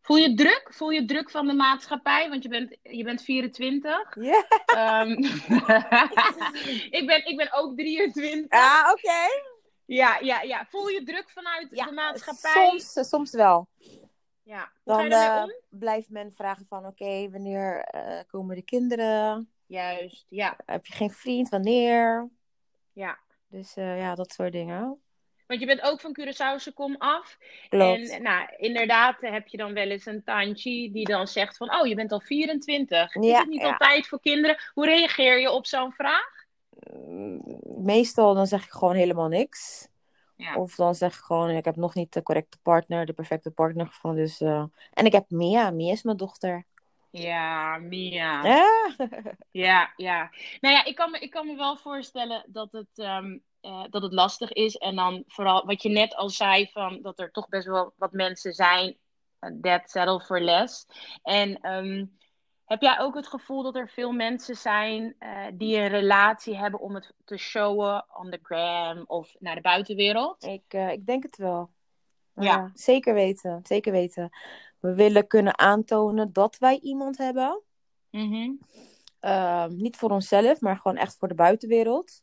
Voel 0.00 0.16
je 0.16 0.34
druk? 0.34 0.68
Voel 0.70 0.90
je 0.90 1.04
druk 1.04 1.30
van 1.30 1.46
de 1.46 1.52
maatschappij? 1.52 2.28
Want 2.28 2.42
je 2.42 2.48
bent, 2.48 2.76
je 2.82 3.04
bent 3.04 3.22
24. 3.22 4.16
Ja. 4.20 4.44
Ehm, 4.66 5.10
ik, 6.98 7.02
ben, 7.06 7.26
ik 7.26 7.36
ben 7.36 7.52
ook 7.52 7.76
23. 7.76 8.58
Ah, 8.58 8.90
oké. 8.92 9.52
Ja, 9.86 10.18
ja, 10.20 10.42
ja. 10.42 10.66
Voel 10.68 10.88
je 10.88 11.02
druk 11.02 11.30
vanuit 11.30 11.68
Ja, 11.70 11.84
de 11.84 11.92
maatschappij? 11.92 12.68
Soms, 12.68 12.96
eh, 12.96 13.04
soms 13.04 13.30
wel. 13.30 13.68
Ja. 14.42 14.72
Dan 14.84 15.12
eh, 15.12 15.44
blijft 15.68 16.10
men 16.10 16.32
vragen 16.32 16.66
van... 16.66 16.86
Oké, 16.86 17.30
wanneer 17.30 17.80
eh, 17.80 18.20
komen 18.26 18.56
de 18.56 18.62
kinderen? 18.62 19.50
Juist, 19.66 20.26
ja. 20.28 20.56
Heb 20.66 20.86
je 20.86 20.92
geen 20.92 21.10
vriend? 21.10 21.48
Wanneer? 21.48 22.28
ja. 22.92 23.18
Dus 23.48 23.74
ja, 23.74 24.14
dat 24.14 24.32
soort 24.32 24.52
dingen. 24.52 25.00
Want 25.46 25.60
je 25.60 25.66
bent 25.66 25.82
ook 25.82 26.00
van 26.00 26.16
Curaçaose 26.20 26.74
kom 26.74 26.96
af. 26.98 27.38
Klopt. 27.68 28.10
En 28.10 28.22
nou, 28.22 28.48
inderdaad 28.56 29.16
heb 29.20 29.46
je 29.46 29.56
dan 29.56 29.72
wel 29.72 29.90
eens 29.90 30.06
een 30.06 30.24
tantje 30.24 30.90
die 30.90 31.04
dan 31.04 31.26
zegt 31.26 31.56
van... 31.56 31.74
Oh, 31.74 31.86
je 31.86 31.94
bent 31.94 32.12
al 32.12 32.20
24. 32.20 33.14
is 33.14 33.26
Ja, 33.26 33.38
het 33.38 33.48
niet 33.48 33.60
ja. 33.60 33.70
al 33.70 33.76
tijd 33.76 34.06
voor 34.06 34.20
kinderen? 34.20 34.56
Hoe 34.72 34.86
reageer 34.86 35.40
je 35.40 35.50
op 35.50 35.66
zo'n 35.66 35.92
vraag? 35.92 36.33
Mm, 37.06 37.60
Meestal 37.84 38.34
dan 38.34 38.46
zeg 38.46 38.64
ik 38.64 38.70
gewoon 38.70 38.94
helemaal 38.94 39.28
niks. 39.28 39.88
Ja. 40.36 40.56
Of 40.56 40.74
dan 40.74 40.94
zeg 40.94 41.14
ik 41.14 41.24
gewoon, 41.24 41.50
ik 41.50 41.64
heb 41.64 41.76
nog 41.76 41.94
niet 41.94 42.12
de 42.12 42.22
correcte 42.22 42.58
partner, 42.62 43.06
de 43.06 43.12
perfecte 43.12 43.50
partner 43.50 43.86
gevonden. 43.86 44.24
Dus, 44.24 44.40
eh, 44.40 44.64
En 44.92 45.06
ik 45.06 45.12
heb 45.12 45.30
Mia. 45.30 45.70
Mia 45.70 45.92
is 45.92 46.02
mijn 46.02 46.16
dochter. 46.16 46.66
Ja, 47.10 47.78
Mia. 47.78 48.44
Ja. 48.46 48.94
Ja, 49.50 49.92
ja. 49.96 50.30
Nou 50.60 50.74
ja, 50.74 50.84
ik 50.84 50.94
kan 50.94 51.10
me, 51.10 51.18
ik 51.18 51.30
kan 51.30 51.46
me 51.46 51.56
wel 51.56 51.76
voorstellen 51.76 52.44
dat 52.46 52.72
het, 52.72 52.88
ehm, 52.94 53.38
eh, 53.60 53.84
dat 53.90 54.02
het 54.02 54.12
lastig 54.12 54.52
is. 54.52 54.76
En 54.76 54.96
dan 54.96 55.24
vooral 55.26 55.66
wat 55.66 55.82
je 55.82 55.88
net 55.88 56.14
al 56.14 56.30
zei, 56.30 56.70
van 56.72 57.02
dat 57.02 57.18
er 57.18 57.30
toch 57.30 57.48
best 57.48 57.66
wel 57.66 57.92
wat 57.96 58.12
mensen 58.12 58.52
zijn 58.52 58.96
eh, 59.38 59.50
that 59.60 59.90
settle 59.90 60.20
for 60.20 60.40
less. 60.40 60.86
En 61.22 61.60
ehm, 61.60 62.04
heb 62.64 62.80
jij 62.80 62.98
ook 62.98 63.14
het 63.14 63.26
gevoel 63.26 63.62
dat 63.62 63.76
er 63.76 63.88
veel 63.88 64.12
mensen 64.12 64.56
zijn 64.56 65.14
eh, 65.18 65.46
die 65.54 65.76
een 65.76 65.88
relatie 65.88 66.56
hebben 66.56 66.80
om 66.80 66.94
het 66.94 67.12
te 67.24 67.36
showen 67.36 68.04
on 68.16 68.30
the 68.30 68.38
gram 68.42 69.04
of 69.06 69.34
naar 69.38 69.54
de 69.54 69.60
buitenwereld? 69.60 70.44
Ik, 70.44 70.62
eh, 70.68 70.90
ik 70.92 71.06
denk 71.06 71.22
het 71.22 71.36
wel. 71.36 71.70
Ja. 72.34 72.70
zeker 72.74 73.14
weten. 73.14 73.60
Zeker 73.62 73.92
weten. 73.92 74.30
We 74.80 74.94
willen 74.94 75.26
kunnen 75.26 75.58
aantonen 75.58 76.32
dat 76.32 76.58
wij 76.58 76.78
iemand 76.80 77.18
hebben. 77.18 77.62
Mhm. 78.10 78.50
Ehm, 79.20 79.76
niet 79.76 79.96
voor 79.96 80.10
onszelf, 80.10 80.60
maar 80.60 80.76
gewoon 80.76 80.96
echt 80.96 81.16
voor 81.16 81.28
de 81.28 81.34
buitenwereld. 81.34 82.22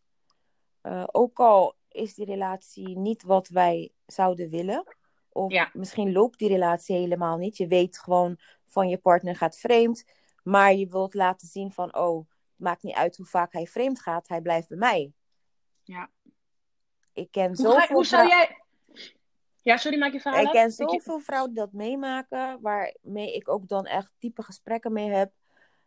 Eh, 0.82 1.04
ook 1.12 1.40
al 1.40 1.76
is 1.90 2.14
die 2.14 2.26
relatie 2.26 2.98
niet 2.98 3.24
wat 3.24 3.48
wij 3.48 3.92
zouden 4.06 4.50
willen. 4.50 4.84
Of 5.30 5.52
Ja. 5.52 5.70
misschien 5.74 6.12
loopt 6.12 6.40
die 6.40 6.48
relatie 6.48 6.96
helemaal 6.96 7.38
niet. 7.38 7.58
Je 7.58 7.68
weet 7.68 8.00
gewoon 8.00 8.38
van 8.66 8.90
je 8.90 8.98
partner 8.98 9.36
gaat 9.36 9.58
vreemd. 9.58 10.06
Maar 10.42 10.74
je 10.74 10.88
wilt 10.88 11.14
laten 11.14 11.48
zien 11.48 11.72
van, 11.72 11.96
oh, 11.96 12.18
het 12.18 12.28
maakt 12.56 12.84
niet 12.84 12.96
uit 12.96 13.18
hoe 13.18 13.26
vaak 13.26 13.54
hij 13.54 13.66
vreemd 13.68 14.02
gaat. 14.02 14.28
Hij 14.28 14.42
blijft 14.42 14.68
bij 14.68 14.78
mij. 14.78 15.14
Ja. 15.84 16.10
Ik 17.14 17.32
ken 17.32 17.56
zoveel 17.56 17.80
ga- 17.80 17.94
hoe 17.94 18.06
zou 18.06 18.28
jij... 18.28 18.62
Ja, 19.62 19.78
sorry, 19.78 19.98
maak 19.98 20.14
je 20.14 20.20
verhaal 20.20 20.40
Ik 20.42 20.48
af? 20.48 20.54
ken 20.54 20.64
je- 20.64 20.72
zoveel 20.72 21.20
vrouwen 21.20 21.54
die 21.54 21.60
dat 21.60 21.72
meemaken, 21.74 22.62
waarmee 22.62 23.34
ik 23.36 23.50
ook 23.50 23.68
dan 23.68 23.86
echt 23.86 24.14
diepe 24.20 24.44
gesprekken 24.44 24.94
mee 24.94 25.10
heb. 25.10 25.32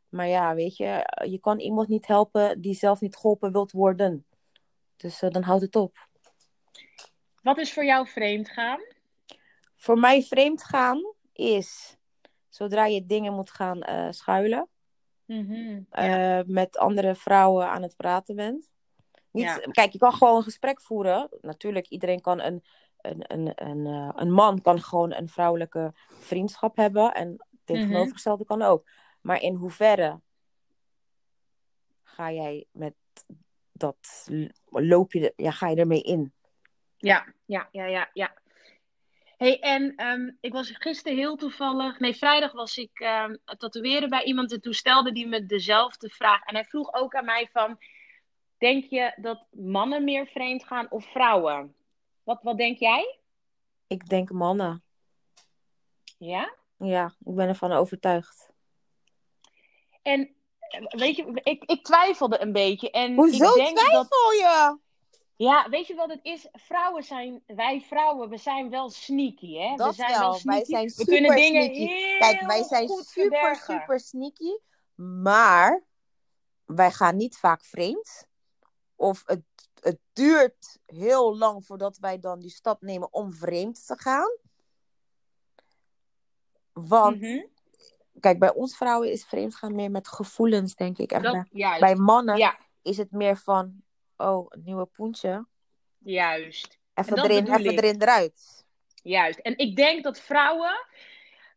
Maar 0.09 0.27
ja, 0.27 0.55
weet 0.55 0.77
je, 0.77 1.11
je 1.29 1.39
kan 1.41 1.61
iemand 1.61 1.89
niet 1.89 2.07
helpen 2.07 2.61
die 2.61 2.75
zelf 2.75 3.01
niet 3.01 3.17
geholpen 3.17 3.53
wilt 3.53 3.73
worden. 3.73 4.27
Dus 4.97 5.23
eh, 5.23 5.31
dan 5.31 5.43
houdt 5.43 5.63
het 5.63 5.77
op. 5.77 6.09
Wat 7.43 7.59
is 7.59 7.73
voor 7.73 7.85
jou 7.85 8.09
vreemd 8.09 8.49
gaan? 8.51 8.81
Voor 9.77 9.99
mij 9.99 10.23
vreemd 10.23 10.65
gaan 10.65 11.15
is 11.33 11.97
zodra 12.55 12.87
je 12.87 13.07
dingen 13.07 13.33
moet 13.33 13.51
gaan 13.51 13.83
eh, 13.83 14.07
schuilen, 14.11 14.69
Mhm. 15.27 15.83
eh, 15.91 16.41
met 16.47 16.79
andere 16.79 17.15
vrouwen 17.15 17.69
aan 17.71 17.83
het 17.83 17.97
praten 17.97 18.37
bent. 18.37 18.71
Niet, 19.31 19.45
Ja. 19.45 19.57
Kijk, 19.57 19.93
je 19.93 19.99
kan 19.99 20.13
gewoon 20.13 20.37
een 20.37 20.43
gesprek 20.43 20.81
voeren. 20.81 21.29
Natuurlijk, 21.41 21.89
iedereen 21.89 22.21
kan 22.21 22.41
een, 22.41 22.65
een, 22.97 23.25
een, 23.33 23.53
een, 23.55 23.87
eh, 23.87 24.11
een 24.15 24.33
man 24.33 24.61
kan 24.61 24.81
gewoon 24.81 25.13
een 25.13 25.29
vrouwelijke 25.29 25.93
vriendschap 26.19 26.77
hebben. 26.77 27.15
En 27.15 27.47
tegenovergestelde 27.65 28.45
kan 28.45 28.63
ook. 28.63 28.89
Maar 29.21 29.41
in 29.43 29.55
hoeverre 29.55 30.21
ga 32.03 32.33
jij 32.33 32.67
met 32.73 32.95
dat, 33.73 34.29
loop 34.65 35.13
je, 35.13 35.33
ja, 35.37 35.51
ga 35.51 35.69
je 35.69 35.77
ermee 35.77 36.03
in? 36.03 36.33
Ja, 36.97 37.35
ja, 37.45 37.69
ja, 37.73 37.85
ja, 37.85 38.11
ja. 38.13 38.35
Hey, 39.37 39.61
en 39.61 39.95
ehm, 39.97 40.31
ik 40.41 40.53
was 40.53 40.71
gisteren 40.71 41.19
heel 41.19 41.37
toevallig, 41.37 41.99
nee, 41.99 42.17
vrijdag 42.17 42.53
was 42.53 42.77
ik 42.77 42.91
het 43.45 43.59
tatoeëren 43.59 44.09
bij 44.09 44.25
iemand 44.25 44.53
en 44.53 44.61
toen 44.61 44.73
stelde 44.73 45.13
die 45.13 45.27
me 45.27 45.47
dezelfde 45.47 46.11
vraag. 46.11 46.43
En 46.45 46.55
hij 46.55 46.65
vroeg 46.65 46.95
ook 46.95 47.15
aan 47.15 47.25
mij 47.25 47.49
van, 47.53 47.79
denk 48.59 48.85
je 48.85 49.13
dat 49.17 49.47
mannen 49.51 50.05
meer 50.05 50.27
vreemd 50.27 50.65
gaan 50.65 50.91
of 50.91 51.05
vrouwen? 51.05 51.75
Wat, 52.23 52.43
wat 52.43 52.57
denk 52.57 52.79
jij? 52.79 53.19
Ik 53.87 54.09
denk 54.09 54.31
mannen. 54.31 54.83
Ja? 56.19 56.55
Ja, 56.79 57.15
ik 57.25 57.35
ben 57.35 57.49
ervan 57.49 57.73
overtuigd. 57.73 58.53
En 60.03 60.35
eh, 60.59 60.87
weet 60.87 61.17
je, 61.17 61.41
ik, 61.43 61.65
ik 61.65 61.85
twijfelde 61.85 62.41
een 62.41 62.53
beetje. 62.53 62.91
En 62.91 63.15
Hoezo 63.15 63.49
ik 63.49 63.55
denk 63.55 63.77
dat, 63.77 63.87
twijfel 63.87 64.33
je? 64.33 64.79
Ja, 65.37 65.69
weet 65.69 65.87
je 65.87 65.95
wat 65.95 66.09
het 66.09 66.21
is? 66.23 66.49
Vrouwen 66.53 67.03
zijn, 67.03 67.43
wij 67.47 67.81
vrouwen, 67.81 68.29
we 68.29 68.37
zijn 68.37 68.71
wel 68.71 68.91
sneaky, 68.91 69.55
hè? 69.59 69.75
we 69.87 69.93
zijn 69.93 70.11
wel. 70.11 70.21
wel 70.21 70.31
Wij 70.31 70.39
sneaky. 70.41 70.71
zijn 70.71 70.93
we 70.97 71.05
kunnen 71.05 71.35
dingen 71.37 71.63
sneaky. 71.63 71.87
heel 71.93 72.19
Kijk, 72.19 72.41
wij 72.41 72.63
zijn 72.63 72.89
goed 72.89 73.07
super, 73.07 73.31
verbergen. 73.39 73.81
super 73.81 74.01
sneaky. 74.01 74.59
Maar 74.95 75.83
wij 76.65 76.91
gaan 76.91 77.17
niet 77.17 77.39
vaak 77.39 77.65
vreemd. 77.65 78.27
Of 78.97 79.23
het, 79.27 79.43
het 79.81 79.99
duurt 80.13 80.79
heel 80.87 81.37
lang 81.37 81.67
voordat 81.67 81.97
wij 81.99 82.19
dan 82.19 82.41
die 82.41 82.51
stap 82.51 82.83
nemen 82.83 83.13
om 83.13 83.33
vreemd 83.33 83.87
te 83.87 83.99
gaan. 83.99 84.39
Want, 86.73 87.21
Mhm. 87.21 87.43
kijk, 88.21 88.39
bij 88.39 88.55
ons 88.55 88.77
vrouwen 88.77 89.11
is 89.13 89.25
vreemd 89.25 89.55
gaan 89.55 89.75
meer 89.75 89.91
met 89.91 90.09
gevoelens, 90.09 90.75
denk 90.75 90.99
ik. 90.99 91.13
En 91.13 91.23
bij, 91.23 91.33
Dat, 91.33 91.47
juist. 91.51 91.81
bij 91.81 91.95
mannen 91.97 92.37
Ja, 92.37 92.59
is 92.83 92.97
het 92.97 93.11
meer 93.11 93.37
van, 93.37 93.83
oh, 94.17 94.47
een 94.49 94.63
nieuwe 94.65 94.87
poentje. 94.87 95.47
juist. 95.99 96.79
Even 96.95 97.19
erin, 97.19 97.47
even 97.47 97.65
ik. 97.65 97.79
erin, 97.79 98.03
eruit. 98.03 98.65
Juist. 99.03 99.39
En 99.39 99.59
ik 99.59 99.77
denk 99.77 100.05
dat 100.05 100.21
vrouwen 100.21 100.87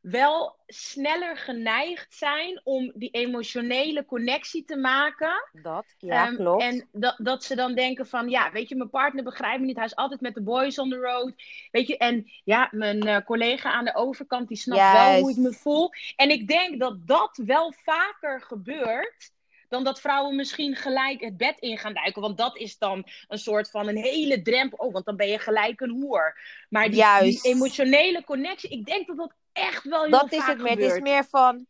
wel 0.01 0.55
sneller 0.67 1.37
geneigd 1.37 2.13
zijn 2.13 2.61
om 2.63 2.91
die 2.95 3.09
emotionele 3.09 4.05
connectie 4.05 4.65
te 4.65 4.75
maken. 4.75 5.49
Dat, 5.51 5.85
ja, 5.97 6.25
Ehm, 6.25 6.35
klopt. 6.35 6.63
En 6.63 6.87
dat, 6.91 7.15
dat 7.17 7.43
ze 7.43 7.55
dan 7.55 7.75
denken 7.75 8.07
van, 8.07 8.29
ja, 8.29 8.51
weet 8.51 8.69
je, 8.69 8.75
mijn 8.75 8.89
partner 8.89 9.23
begrijpt 9.23 9.59
me 9.59 9.65
niet. 9.65 9.75
Hij 9.75 9.85
is 9.85 9.95
altijd 9.95 10.21
met 10.21 10.33
de 10.33 10.41
boys 10.41 10.79
on 10.79 10.89
the 10.89 10.97
road. 10.97 11.33
Weet 11.71 11.87
je, 11.87 11.97
en 11.97 12.31
ja, 12.43 12.67
mijn 12.71 13.01
eh, 13.01 13.25
collega 13.25 13.71
aan 13.71 13.85
de 13.85 13.95
overkant, 13.95 14.47
die 14.47 14.57
snapt 14.57 14.91
wel 14.91 15.19
hoe 15.21 15.31
ik 15.31 15.37
me 15.37 15.53
voel. 15.53 15.89
En 16.15 16.29
ik 16.29 16.47
denk 16.47 16.79
dat 16.79 17.07
dat 17.07 17.39
wel 17.45 17.73
vaker 17.83 18.41
gebeurt 18.41 19.31
dan 19.67 19.83
dat 19.83 20.01
vrouwen 20.01 20.35
misschien 20.35 20.75
gelijk 20.75 21.21
het 21.21 21.37
bed 21.37 21.59
in 21.59 21.77
gaan 21.77 21.93
duiken. 21.93 22.21
Want 22.21 22.37
dat 22.37 22.57
is 22.57 22.77
dan 22.77 23.07
een 23.27 23.37
soort 23.37 23.69
van 23.69 23.87
een 23.87 23.97
hele 23.97 24.41
drempel. 24.41 24.77
Oh, 24.77 24.93
want 24.93 25.05
dan 25.05 25.15
ben 25.15 25.27
je 25.27 25.39
gelijk 25.39 25.81
een 25.81 25.89
hoer. 26.01 26.39
Maar 26.69 26.85
die, 26.89 26.95
Juist. 26.95 27.43
die 27.43 27.53
emotionele 27.53 28.23
connectie, 28.23 28.69
ik 28.69 28.85
denk 28.85 29.07
dat 29.07 29.17
dat 29.17 29.33
echt 29.53 29.83
wel 29.83 30.01
heel 30.01 30.11
Dat 30.11 30.31
is 30.31 30.45
het 30.45 30.57
meer. 30.57 30.69
Het 30.71 30.79
is 30.79 30.99
meer 30.99 31.25
van 31.25 31.65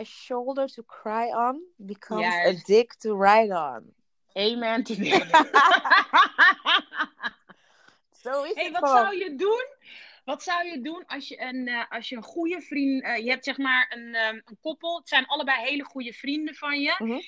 a 0.00 0.04
shoulder 0.04 0.66
to 0.66 0.82
cry 0.86 1.32
on 1.32 1.62
becomes 1.76 2.24
Juist. 2.34 2.60
a 2.60 2.62
dick 2.64 2.94
to 2.94 3.20
ride 3.20 3.54
on. 3.54 3.94
Amen 4.34 4.82
to 4.82 4.94
Zo 8.22 8.42
is 8.42 8.54
hey, 8.54 8.64
het 8.64 8.72
wat 8.72 8.90
gewoon. 8.90 9.04
zou 9.04 9.16
je 9.16 9.34
doen? 9.36 9.66
Wat 10.32 10.42
zou 10.42 10.66
je 10.66 10.80
doen 10.80 11.06
als 11.06 11.28
je 11.28 11.40
een, 11.40 11.68
eh, 11.68 11.90
als 11.90 12.08
je 12.08 12.16
een 12.16 12.22
goede 12.22 12.60
vriend... 12.60 13.02
eh, 13.02 13.24
je 13.24 13.30
hebt 13.30 13.44
zeg 13.44 13.58
maar 13.58 13.92
een, 13.96 14.14
ehm, 14.14 14.40
een 14.44 14.58
koppel. 14.60 14.96
Het 14.96 15.08
zijn 15.08 15.26
allebei 15.26 15.60
hele 15.64 15.84
goede 15.84 16.12
vrienden 16.12 16.54
van 16.54 16.80
je. 16.80 16.94
Mhm. 16.98 17.20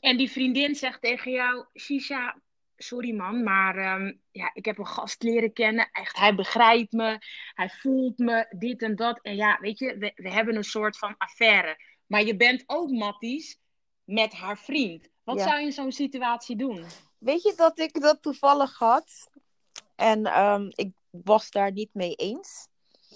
En 0.00 0.16
die 0.16 0.30
vriendin 0.30 0.74
zegt 0.74 1.00
tegen 1.02 1.30
jou... 1.30 1.66
Shisha, 1.74 2.40
sorry 2.76 3.14
man, 3.14 3.42
maar 3.42 3.76
ehm, 3.76 4.12
ja, 4.30 4.50
ik 4.54 4.64
heb 4.64 4.78
een 4.78 4.86
gast 4.86 5.22
leren 5.22 5.52
kennen. 5.52 5.88
Echt, 5.92 6.16
hij 6.18 6.34
begrijpt 6.34 6.92
me. 6.92 7.18
Hij 7.54 7.68
voelt 7.70 8.18
me, 8.18 8.46
dit 8.58 8.82
en 8.82 8.96
dat. 8.96 9.18
En 9.22 9.36
ja, 9.36 9.58
weet 9.60 9.78
je, 9.78 9.96
we, 9.98 10.12
we 10.14 10.30
hebben 10.30 10.56
een 10.56 10.64
soort 10.64 10.98
van 10.98 11.14
affaire. 11.16 11.76
Maar 12.06 12.22
je 12.24 12.36
bent 12.36 12.62
ook 12.66 12.90
matties 12.90 13.58
met 14.04 14.32
haar 14.32 14.58
vriend. 14.58 15.08
Wat 15.24 15.38
Ja. 15.38 15.44
zou 15.44 15.58
je 15.58 15.64
in 15.64 15.72
zo'n 15.72 15.92
situatie 15.92 16.56
doen? 16.56 16.84
Weet 17.18 17.42
je 17.42 17.54
dat 17.56 17.78
ik 17.78 18.00
dat 18.00 18.22
toevallig 18.22 18.78
had? 18.78 19.30
En 19.96 20.26
ehm, 20.26 20.66
ik 20.68 20.92
was 21.10 21.50
daar 21.50 21.72
niet 21.72 21.94
mee 21.94 22.14
eens. 22.14 22.68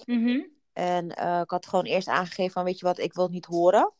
Mhm, 0.04 0.40
En 0.72 1.16
eh, 1.16 1.40
ik 1.40 1.50
had 1.50 1.66
gewoon 1.66 1.84
eerst 1.84 2.08
aangegeven 2.08 2.52
van, 2.52 2.64
weet 2.64 2.78
je 2.78 2.84
wat, 2.84 2.98
ik 2.98 3.12
wil 3.12 3.24
het 3.24 3.32
niet 3.32 3.46
horen. 3.46 3.92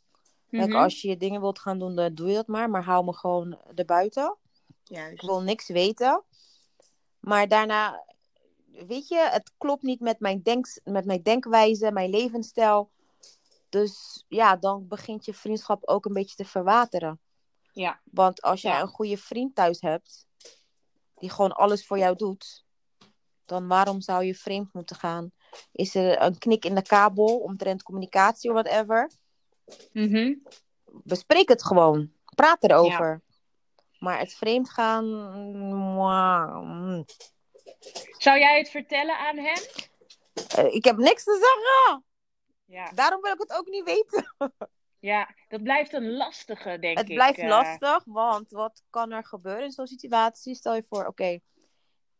Mhm. 0.49 0.73
als 0.75 1.01
je 1.03 1.09
je 1.09 1.17
dingen 1.17 1.41
wilt 1.41 1.59
gaan 1.59 1.79
doen, 1.79 1.95
dan 1.97 2.15
doe 2.15 2.29
je 2.29 2.35
dat 2.35 2.47
maar. 2.47 2.71
Maar 2.71 2.85
hou 2.85 3.05
me 3.05 3.13
gewoon 3.15 3.59
erbuiten. 3.75 4.37
Ik 4.67 4.97
Juist. 4.97 5.23
wil 5.27 5.41
niks 5.43 5.69
weten. 5.69 6.25
Maar 7.21 7.49
daarna, 7.49 8.05
weet 8.67 9.09
je, 9.09 9.29
het 9.31 9.53
klopt 9.59 9.83
niet 9.83 10.01
met 10.01 10.21
mijn, 10.21 10.43
denk, 10.43 10.67
met 10.85 11.05
mijn 11.05 11.23
denkwijze, 11.23 11.93
mijn 11.93 12.11
levensstijl. 12.11 12.91
Dus 13.69 14.25
ja, 14.29 14.57
dan 14.57 14.89
begint 14.89 15.25
je 15.25 15.35
vriendschap 15.35 15.85
ook 15.87 16.05
een 16.05 16.13
beetje 16.13 16.37
te 16.37 16.45
verwateren. 16.45 17.21
Ja. 17.73 18.01
Want 18.05 18.43
als 18.43 18.63
jij 18.63 18.73
Ja. 18.73 18.81
een 18.81 18.89
goede 18.89 19.17
vriend 19.17 19.55
thuis 19.55 19.81
hebt, 19.81 20.27
die 21.15 21.31
gewoon 21.31 21.53
alles 21.53 21.87
voor 21.87 21.99
jou 21.99 22.17
doet, 22.17 22.65
dan 23.53 23.69
waarom 23.69 24.01
zou 24.01 24.25
je 24.25 24.35
vreemd 24.35 24.73
moeten 24.73 24.97
gaan? 24.97 25.31
Is 25.73 25.95
er 25.95 26.23
een 26.23 26.39
knik 26.39 26.65
in 26.65 26.75
de 26.75 26.83
kabel 26.83 27.39
omtrent 27.39 27.83
communicatie 27.83 28.51
of 28.53 28.63
whatever? 28.63 29.11
Mhm. 29.93 30.35
Bespreek 30.85 31.49
het 31.49 31.65
gewoon. 31.65 32.13
Praat 32.35 32.65
erover. 32.65 33.23
Maar 33.99 34.19
het 34.19 34.35
vreemd 34.35 34.71
gaan. 34.71 35.05
mm. 36.65 37.05
Zou 38.19 38.39
jij 38.39 38.59
het 38.59 38.69
vertellen 38.71 39.19
aan 39.19 39.37
hem? 39.39 39.59
Eh, 40.57 40.75
Ik 40.75 40.85
heb 40.85 40.97
niks 40.97 41.25
te 41.25 41.33
zeggen. 41.33 42.05
Ja, 42.65 42.91
Daarom 42.95 43.21
wil 43.21 43.33
ik 43.33 43.39
het 43.39 43.53
ook 43.59 43.67
niet 43.69 43.85
weten. 43.85 44.35
ja 45.13 45.35
dat 45.49 45.63
blijft 45.63 45.93
een 45.93 46.11
lastige, 46.17 46.79
denk 46.79 46.99
Het 46.99 47.09
ik. 47.09 47.15
blijft 47.15 47.39
eh. 47.39 47.49
lastig, 47.49 48.03
want 48.05 48.51
wat 48.51 48.83
kan 48.91 49.11
er 49.13 49.25
gebeuren 49.25 49.65
in 49.65 49.71
zo'n 49.73 49.87
situatie? 49.87 50.55
Stel 50.55 50.75
je 50.75 50.83
voor, 50.83 51.07
oké, 51.07 51.39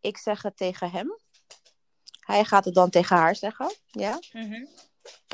ik 0.03 0.17
zeg 0.19 0.43
het 0.43 0.57
tegen 0.57 0.91
hem. 0.91 1.19
Hij 2.21 2.45
gaat 2.45 2.65
het 2.65 2.75
dan 2.75 2.91
tegen 2.91 3.17
haar 3.17 3.37
zeggen. 3.37 3.75
Ja? 3.87 4.19
Mhm. 4.33 4.65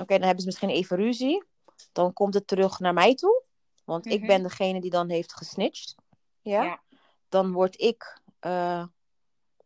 Oké, 0.01 0.07
dan 0.19 0.23
hebben 0.23 0.41
ze 0.41 0.47
misschien 0.47 0.69
even 0.71 0.97
ruzie. 0.97 1.45
dan 1.93 2.13
komt 2.13 2.35
het 2.35 2.47
terug 2.47 2.79
naar 2.79 2.95
mij 2.95 3.15
toe. 3.15 3.43
Want 3.85 4.07
ik 4.07 4.19
Mhm. 4.19 4.27
ben 4.27 4.43
degene 4.43 4.81
die 4.81 4.91
dan 4.91 5.09
heeft 5.11 5.33
gesnitcht. 5.35 5.95
Ja. 6.41 6.63
Ja. 6.63 6.83
Dan 7.29 7.53
word 7.53 7.81
ik 7.81 8.21
eh, 8.41 8.85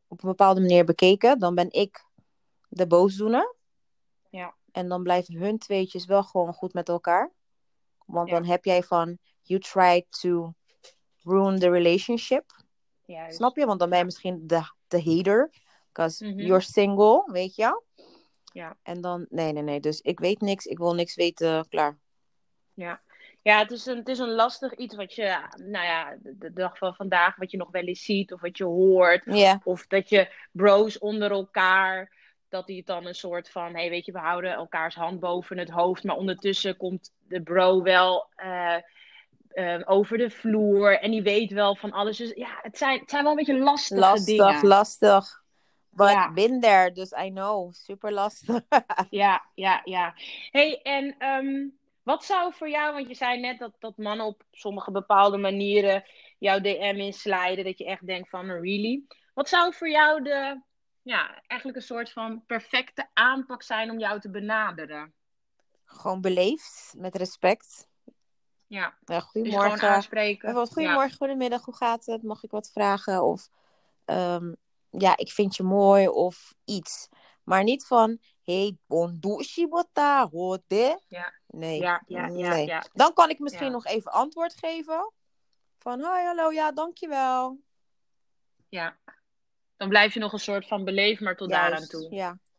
op 0.08 0.22
een 0.22 0.28
bepaalde 0.28 0.60
manier 0.60 0.84
bekeken. 0.84 1.38
Dan 1.38 1.54
ben 1.54 1.70
ik 1.72 2.04
de 2.68 2.86
boosdoener. 2.86 3.54
Ja. 4.30 4.54
En 4.72 4.88
dan 4.88 5.02
blijven 5.02 5.34
hun 5.34 5.58
tweetjes 5.58 6.04
wel 6.04 6.22
gewoon 6.22 6.52
goed 6.54 6.72
met 6.72 6.88
elkaar. 6.88 7.32
Want 8.06 8.28
Ja. 8.28 8.34
dan 8.34 8.44
heb 8.44 8.64
jij 8.64 8.82
van, 8.82 9.18
you 9.42 9.60
tried 9.60 10.06
to 10.20 10.52
ruin 11.22 11.58
the 11.58 11.70
relationship. 11.70 12.64
Juist. 13.06 13.36
Snap 13.36 13.56
je? 13.56 13.66
Want 13.66 13.78
dan 13.80 13.88
ben 13.88 13.98
je 13.98 14.04
misschien 14.04 14.46
de, 14.46 14.62
de 14.92 15.02
hater. 15.02 15.50
Because 15.92 16.24
Mhm. 16.24 16.38
you're 16.38 16.60
single, 16.60 17.22
weet 17.26 17.54
je? 17.54 17.82
Ja. 18.52 18.76
En 18.82 19.00
dan, 19.00 19.26
nee, 19.28 19.52
nee, 19.52 19.62
nee. 19.62 19.80
Dus 19.80 20.00
ik 20.00 20.20
weet 20.20 20.40
niks, 20.40 20.64
ik 20.66 20.78
wil 20.78 20.94
niks 20.94 21.14
weten, 21.14 21.68
klaar. 21.68 21.98
Ja, 22.74 23.00
ja 23.42 23.58
het, 23.58 23.70
is 23.70 23.86
een, 23.86 23.96
het 23.96 24.08
is 24.08 24.18
een 24.18 24.34
lastig 24.34 24.74
iets 24.74 24.94
wat 24.94 25.14
je, 25.14 25.48
nou 25.56 25.84
ja, 25.84 26.16
de, 26.22 26.52
dag 26.52 26.78
van 26.78 26.94
vandaag, 26.94 27.36
wat 27.36 27.50
je 27.50 27.56
nog 27.56 27.70
wel 27.70 27.82
eens 27.82 28.04
ziet 28.04 28.32
of 28.32 28.40
wat 28.40 28.58
je 28.58 28.64
hoort. 28.64 29.22
Of 29.64 29.86
dat 29.86 30.08
je 30.08 30.28
bros 30.52 30.98
onder 30.98 31.30
elkaar, 31.30 32.12
dat 32.48 32.66
die 32.66 32.76
het 32.76 32.86
dan 32.86 33.06
een 33.06 33.14
soort 33.14 33.50
van, 33.50 33.74
hey, 33.74 33.90
weet 33.90 34.06
je, 34.06 34.12
we 34.12 34.18
houden 34.18 34.52
elkaars 34.52 34.94
hand 34.94 35.20
boven 35.20 35.58
het 35.58 35.70
hoofd. 35.70 36.04
Maar 36.04 36.16
ondertussen 36.16 36.76
komt 36.76 37.12
de 37.18 37.42
bro 37.42 37.82
wel 37.82 38.26
eh, 38.36 38.76
eh, 39.54 39.80
over 39.84 40.18
de 40.18 40.30
vloer 40.30 40.98
en 40.98 41.10
die 41.10 41.22
weet 41.22 41.50
wel 41.50 41.76
van 41.76 41.92
alles. 41.92 42.16
Dus 42.16 42.32
ja, 42.34 42.58
het 42.62 42.78
zijn, 42.78 43.00
het 43.00 43.10
zijn 43.10 43.22
wel 43.22 43.32
een 43.32 43.38
beetje 43.38 43.58
lastige 43.58 44.00
lastig, 44.00 44.24
dingen. 44.26 44.66
lastig. 44.66 45.40
But 45.90 46.08
Ja. 46.10 46.32
been 46.32 46.60
there, 46.60 46.92
dus 46.92 47.12
I 47.12 47.30
know. 47.30 47.72
Super 47.72 48.12
lastig. 48.12 48.60
Ja, 49.10 49.42
ja, 49.54 49.80
ja. 49.84 50.14
hey, 50.50 50.80
en 50.82 51.14
ehm, 51.18 51.68
wat 52.02 52.24
zou 52.24 52.52
voor 52.54 52.68
jou, 52.68 52.94
want 52.94 53.08
je 53.08 53.14
zei 53.14 53.40
net 53.40 53.58
dat, 53.58 53.72
dat 53.78 53.96
mannen 53.96 54.26
op 54.26 54.42
sommige 54.50 54.90
bepaalde 54.90 55.38
manieren 55.38 56.04
jouw 56.38 56.60
DM 56.60 56.94
inslijden, 56.96 57.64
dat 57.64 57.78
je 57.78 57.84
echt 57.84 58.06
denkt 58.06 58.28
van, 58.28 58.46
really? 58.50 59.02
Wat 59.34 59.48
zou 59.48 59.74
voor 59.74 59.88
jou 59.90 60.22
de, 60.22 60.62
ja, 61.02 61.42
eigenlijk 61.46 61.80
een 61.80 61.86
soort 61.86 62.12
van 62.12 62.42
perfecte 62.46 63.08
aanpak 63.12 63.62
zijn 63.62 63.90
om 63.90 63.98
jou 63.98 64.20
te 64.20 64.30
benaderen? 64.30 65.14
gewoon 65.84 66.20
beleefd, 66.20 66.94
met 66.96 67.16
respect. 67.16 67.88
Ja, 68.72 68.80
Ja, 68.80 68.94
dus 69.04 69.16
gewoon 69.16 69.22
goedemorgen. 69.24 69.88
aanspreken. 69.88 70.40
Bijvoorbeeld, 70.40 70.72
goedemorgen, 70.72 71.16
goedemiddag, 71.16 71.64
hoe 71.64 71.76
gaat 71.76 72.06
het? 72.06 72.22
Mag 72.22 72.42
ik 72.42 72.50
wat 72.50 72.70
vragen? 72.72 73.22
Of, 73.22 73.48
ehm, 74.04 74.52
ja, 74.90 75.16
ik 75.16 75.32
vind 75.32 75.56
je 75.56 75.62
mooi 75.62 76.08
of 76.08 76.54
iets. 76.64 77.08
Maar 77.44 77.62
niet 77.62 77.86
van, 77.86 78.18
hey, 78.42 78.76
bondushi 78.86 79.68
bota, 79.68 80.28
hote. 80.28 81.00
Ja. 81.08 81.32
Nee. 81.46 81.80
Ja, 81.80 82.02
ja, 82.06 82.26
ja, 82.26 82.48
nee. 82.48 82.66
ja. 82.66 82.84
Dan 82.92 83.12
kan 83.12 83.30
ik 83.30 83.38
misschien 83.38 83.66
Ja. 83.66 83.72
nog 83.72 83.86
even 83.86 84.12
antwoord 84.12 84.54
geven. 84.54 85.12
Van, 85.78 85.98
hi, 85.98 86.24
hallo, 86.24 86.50
ja, 86.52 86.72
dankjewel. 86.72 87.58
Ja. 88.68 88.96
Dan 89.76 89.88
blijf 89.88 90.14
je 90.14 90.20
nog 90.20 90.32
een 90.32 90.38
soort 90.38 90.66
van 90.66 90.84
beleefd, 90.84 91.20
maar 91.20 91.36
tot 91.36 91.50
daaraan 91.50 91.70
Juist, 91.70 91.90
toe. 91.90 92.14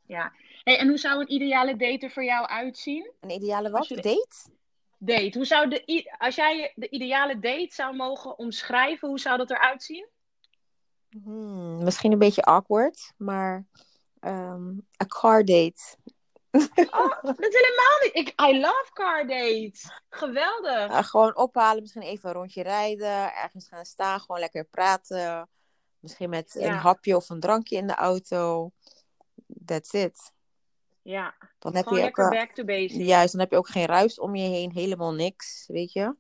Ja. 0.06 0.32
Hey, 0.64 0.78
en 0.78 0.88
hoe 0.88 0.98
zou 0.98 1.20
een 1.22 1.32
ideale 1.32 1.76
date 1.76 2.06
er 2.06 2.12
voor 2.12 2.24
jou 2.24 2.48
uitzien? 2.48 3.12
Een 3.20 3.30
ideale 3.30 3.70
wat? 3.70 3.88
je 3.88 3.96
Date? 3.96 4.36
Date. 5.06 5.38
Hoe 5.38 5.46
zou 5.46 5.70
de, 5.70 6.16
als 6.18 6.36
jij 6.36 6.72
de 6.76 6.90
ideale 6.90 7.40
date 7.40 7.74
zou 7.74 7.96
mogen 7.96 8.38
omschrijven, 8.38 9.08
hoe 9.08 9.20
zou 9.20 9.38
dat 9.38 9.50
eruit 9.52 9.84
zien? 9.84 10.08
Hmm, 11.24 11.84
misschien 11.84 12.12
een 12.12 12.20
beetje 12.20 12.42
awkward, 12.44 13.14
maar 13.18 13.66
ehm 14.20 14.68
een 14.98 15.08
car 15.08 15.46
date. 15.46 15.82
Oh, 16.92 17.22
dat 17.22 17.40
is 17.40 17.54
helemaal 17.54 18.00
niet. 18.04 18.12
Ik, 18.14 18.42
I 18.42 18.60
love 18.60 18.90
car 18.94 19.28
dates. 19.28 19.90
Geweldig. 20.10 20.90
Uh, 20.90 21.04
gewoon 21.04 21.38
ophalen, 21.38 21.82
misschien 21.82 22.02
even 22.02 22.30
een 22.30 22.36
rondje 22.36 22.64
rijden, 22.64 23.36
ergens 23.36 23.68
gaan 23.68 23.86
staan, 23.86 24.20
gewoon 24.20 24.40
lekker 24.40 24.66
praten. 24.66 25.50
Misschien 26.00 26.30
met 26.30 26.56
Ja. 26.60 26.68
een 26.68 26.74
hapje 26.78 27.16
of 27.16 27.30
een 27.30 27.40
drankje 27.40 27.76
in 27.76 27.88
de 27.88 27.96
auto. 27.96 28.72
That's 29.66 29.94
it. 29.94 30.32
Ja, 31.04 31.34
Dan 31.60 31.76
heb 31.76 31.88
gewoon 31.88 32.00
je 32.00 32.06
ook, 32.10 32.18
lekker 32.18 32.34
eh, 32.34 32.40
back 32.40 32.52
to 32.54 32.64
basics. 32.64 33.06
juist, 33.06 33.32
dan 33.32 33.42
heb 33.42 33.52
je 33.52 33.58
ook 33.58 33.68
geen 33.70 33.86
ruis 33.86 34.20
om 34.20 34.36
je 34.36 34.50
heen, 34.50 34.72
helemaal 34.72 35.14
niks, 35.14 35.66
weet 35.68 35.92
je. 35.92 36.16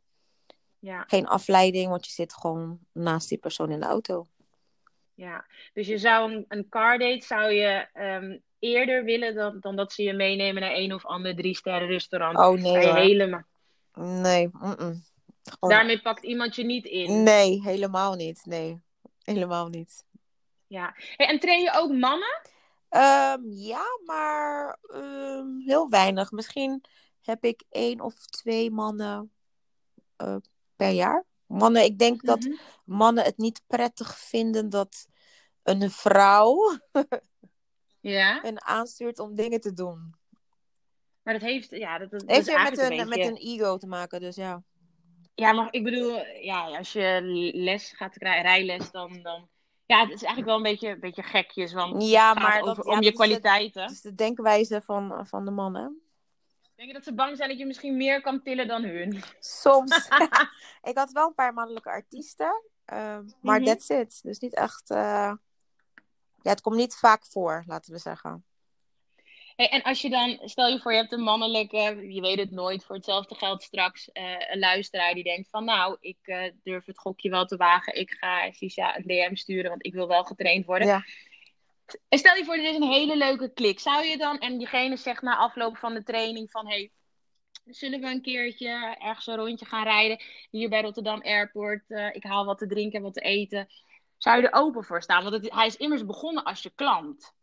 Ja, 0.79 1.03
Geen 1.07 1.27
afleiding, 1.27 1.89
want 1.89 2.05
je 2.05 2.11
zit 2.11 2.33
gewoon 2.33 2.79
naast 2.91 3.29
die 3.29 3.37
persoon 3.37 3.71
in 3.71 3.79
de 3.79 3.85
auto. 3.85 4.25
ja. 5.13 5.45
Dus 5.73 5.87
je 5.87 5.97
zou 5.97 6.31
een, 6.33 6.45
een 6.47 6.69
car 6.69 6.97
date 6.97 7.25
zou 7.25 7.51
je 7.51 7.87
ehm, 7.93 8.37
eerder 8.59 9.03
willen 9.03 9.35
dan, 9.35 9.59
dan 9.59 9.75
dat 9.75 9.93
ze 9.93 10.03
je 10.03 10.13
meenemen 10.13 10.61
naar 10.61 10.73
een 10.75 10.93
of 10.93 11.05
ander 11.05 11.35
drie 11.35 11.55
sterren 11.55 11.87
restaurant. 11.87 12.37
Oh 12.37 12.61
nee 12.61 12.85
hoor. 12.85 12.95
helemaal... 12.95 13.43
Nee, 13.93 14.49
Daarmee 15.59 16.01
pakt 16.01 16.23
iemand 16.23 16.55
je 16.55 16.63
niet 16.63 16.85
in. 16.85 17.23
Nee, 17.23 17.61
helemaal 17.61 18.13
niet. 18.13 18.41
Nee, 18.45 18.81
helemaal 19.23 19.67
niet. 19.67 20.05
Ja. 20.67 20.93
Hey, 21.15 21.27
en 21.27 21.39
train 21.39 21.61
je 21.61 21.71
ook 21.75 21.91
mannen? 21.91 22.41
Ehm, 22.93 23.41
ja, 23.51 23.83
maar 24.05 24.77
ehm, 24.81 25.57
heel 25.57 25.89
weinig. 25.89 26.31
Misschien 26.31 26.83
heb 27.21 27.43
ik 27.43 27.63
één 27.69 28.01
of 28.01 28.13
twee 28.25 28.71
mannen 28.71 29.31
eh, 30.15 30.35
per 30.75 30.89
jaar. 30.89 31.25
Mannen, 31.45 31.83
ik 31.83 31.99
denk 31.99 32.21
dat 32.25 32.39
Mhm. 32.39 32.55
mannen 32.85 33.23
het 33.23 33.37
niet 33.37 33.61
prettig 33.67 34.19
vinden 34.19 34.69
dat 34.69 35.07
een 35.63 35.91
vrouw 35.91 36.77
Ja, 37.99 38.39
hen 38.41 38.63
aanstuurt 38.65 39.19
om 39.19 39.35
dingen 39.35 39.59
te 39.61 39.73
doen. 39.73 40.15
maar 41.23 41.33
dat 41.33 41.43
heeft, 41.43 41.69
ja, 41.69 41.97
dat, 41.97 42.23
Heeft 42.25 42.47
weer 42.47 42.61
met 42.63 42.77
een, 42.77 42.83
een 42.83 42.89
beetje... 42.89 43.05
met 43.05 43.25
een 43.25 43.47
ego 43.47 43.77
te 43.77 43.87
maken, 43.87 44.19
dus 44.19 44.35
ja. 44.35 44.63
Ja, 45.35 45.53
maar 45.53 45.67
ik 45.71 45.83
bedoel, 45.83 46.25
ja, 46.25 46.77
als 46.77 46.91
je 46.91 47.21
les 47.53 47.91
gaat 47.91 48.17
krijgen, 48.17 48.41
rijles, 48.43 48.91
dan, 48.91 49.21
dan... 49.21 49.49
Ja, 49.93 49.99
het 49.99 50.09
is 50.11 50.23
eigenlijk 50.23 50.45
wel 50.45 50.55
een 50.55 50.63
beetje, 50.63 50.89
een 50.89 50.99
beetje 50.99 51.23
gekjes, 51.23 51.73
want 51.73 52.03
Ja, 52.03 52.29
het 52.33 52.39
maar 52.39 52.61
over, 52.61 52.83
om 52.83 53.01
je 53.01 53.11
kwaliteiten. 53.11 53.81
dat 53.81 53.91
is 53.91 54.01
de 54.01 54.15
denkwijze 54.15 54.81
van, 54.81 55.27
van 55.27 55.45
de 55.45 55.51
mannen. 55.51 56.01
Denk 56.75 56.87
je 56.87 56.93
dat 56.93 57.03
ze 57.03 57.13
bang 57.13 57.37
zijn 57.37 57.49
dat 57.49 57.57
je 57.57 57.65
misschien 57.65 57.97
meer 57.97 58.21
kan 58.21 58.41
tillen 58.41 58.67
dan 58.67 58.83
hun? 58.83 59.23
Soms. 59.39 60.07
ik 60.89 60.97
had 60.97 61.11
wel 61.11 61.27
een 61.27 61.33
paar 61.33 61.53
mannelijke 61.53 61.89
artiesten, 61.89 62.63
ehm, 62.85 63.23
maar 63.41 63.59
Mhm. 63.59 63.65
that's 63.69 63.89
it. 63.89 64.19
Dus 64.23 64.39
niet 64.39 64.53
echt. 64.55 64.89
eh, 64.89 65.33
Ja, 66.41 66.49
het 66.51 66.61
komt 66.61 66.75
niet 66.75 66.95
vaak 66.95 67.25
voor, 67.25 67.63
laten 67.67 67.93
we 67.93 67.99
zeggen. 67.99 68.45
Hey, 69.55 69.69
en 69.69 69.81
als 69.81 70.01
je 70.01 70.09
dan, 70.09 70.39
stel 70.43 70.67
je 70.67 70.79
voor 70.79 70.91
je 70.91 70.97
hebt 70.97 71.11
een 71.11 71.21
mannelijke, 71.21 72.07
je 72.09 72.21
weet 72.21 72.39
het 72.39 72.51
nooit, 72.51 72.83
voor 72.83 72.95
hetzelfde 72.95 73.35
geld 73.35 73.63
straks 73.63 74.11
eh, 74.11 74.35
een 74.51 74.59
luisteraar 74.59 75.13
die 75.13 75.23
denkt 75.23 75.49
van 75.49 75.65
nou, 75.65 75.97
ik 75.99 76.17
eh, 76.21 76.51
durf 76.63 76.85
het 76.85 76.99
gokje 76.99 77.29
wel 77.29 77.45
te 77.45 77.57
wagen, 77.57 77.95
ik 77.95 78.11
ga 78.11 78.51
Sisha 78.51 78.97
een 78.97 79.03
DM 79.03 79.35
sturen, 79.35 79.69
want 79.69 79.85
ik 79.85 79.93
wil 79.93 80.07
wel 80.07 80.23
getraind 80.23 80.65
worden. 80.65 80.87
Ja. 80.87 81.03
En 82.09 82.17
stel 82.17 82.35
je 82.35 82.45
voor, 82.45 82.55
dit 82.55 82.65
is 82.65 82.75
een 82.75 82.91
hele 82.91 83.17
leuke 83.17 83.53
klik. 83.53 83.79
Zou 83.79 84.05
je 84.05 84.17
dan, 84.17 84.39
en 84.39 84.57
diegene 84.57 84.97
zegt 84.97 85.21
na 85.21 85.37
afloop 85.37 85.77
van 85.77 85.93
de 85.93 86.03
training 86.03 86.51
van 86.51 86.67
hey, 86.67 86.91
zullen 87.65 87.99
we 88.01 88.07
een 88.07 88.21
keertje 88.21 88.95
ergens 88.99 89.27
een 89.27 89.35
rondje 89.35 89.65
gaan 89.65 89.83
rijden 89.83 90.21
hier 90.49 90.69
bij 90.69 90.81
Rotterdam 90.81 91.21
Airport, 91.21 91.91
eh, 91.91 92.15
ik 92.15 92.23
haal 92.23 92.45
wat 92.45 92.57
te 92.57 92.67
drinken 92.67 92.97
en 92.97 93.03
wat 93.03 93.13
te 93.13 93.21
eten. 93.21 93.67
Zou 94.17 94.41
je 94.41 94.47
er 94.47 94.53
open 94.53 94.83
voor 94.83 95.01
staan? 95.01 95.23
Want 95.23 95.35
het, 95.35 95.53
hij 95.53 95.67
is 95.67 95.75
immers 95.75 96.05
begonnen 96.05 96.43
als 96.43 96.63
je 96.63 96.71
klant. 96.75 97.33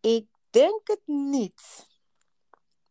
Ik 0.00 0.26
denk 0.50 0.88
het 0.88 1.02
niet. 1.04 1.86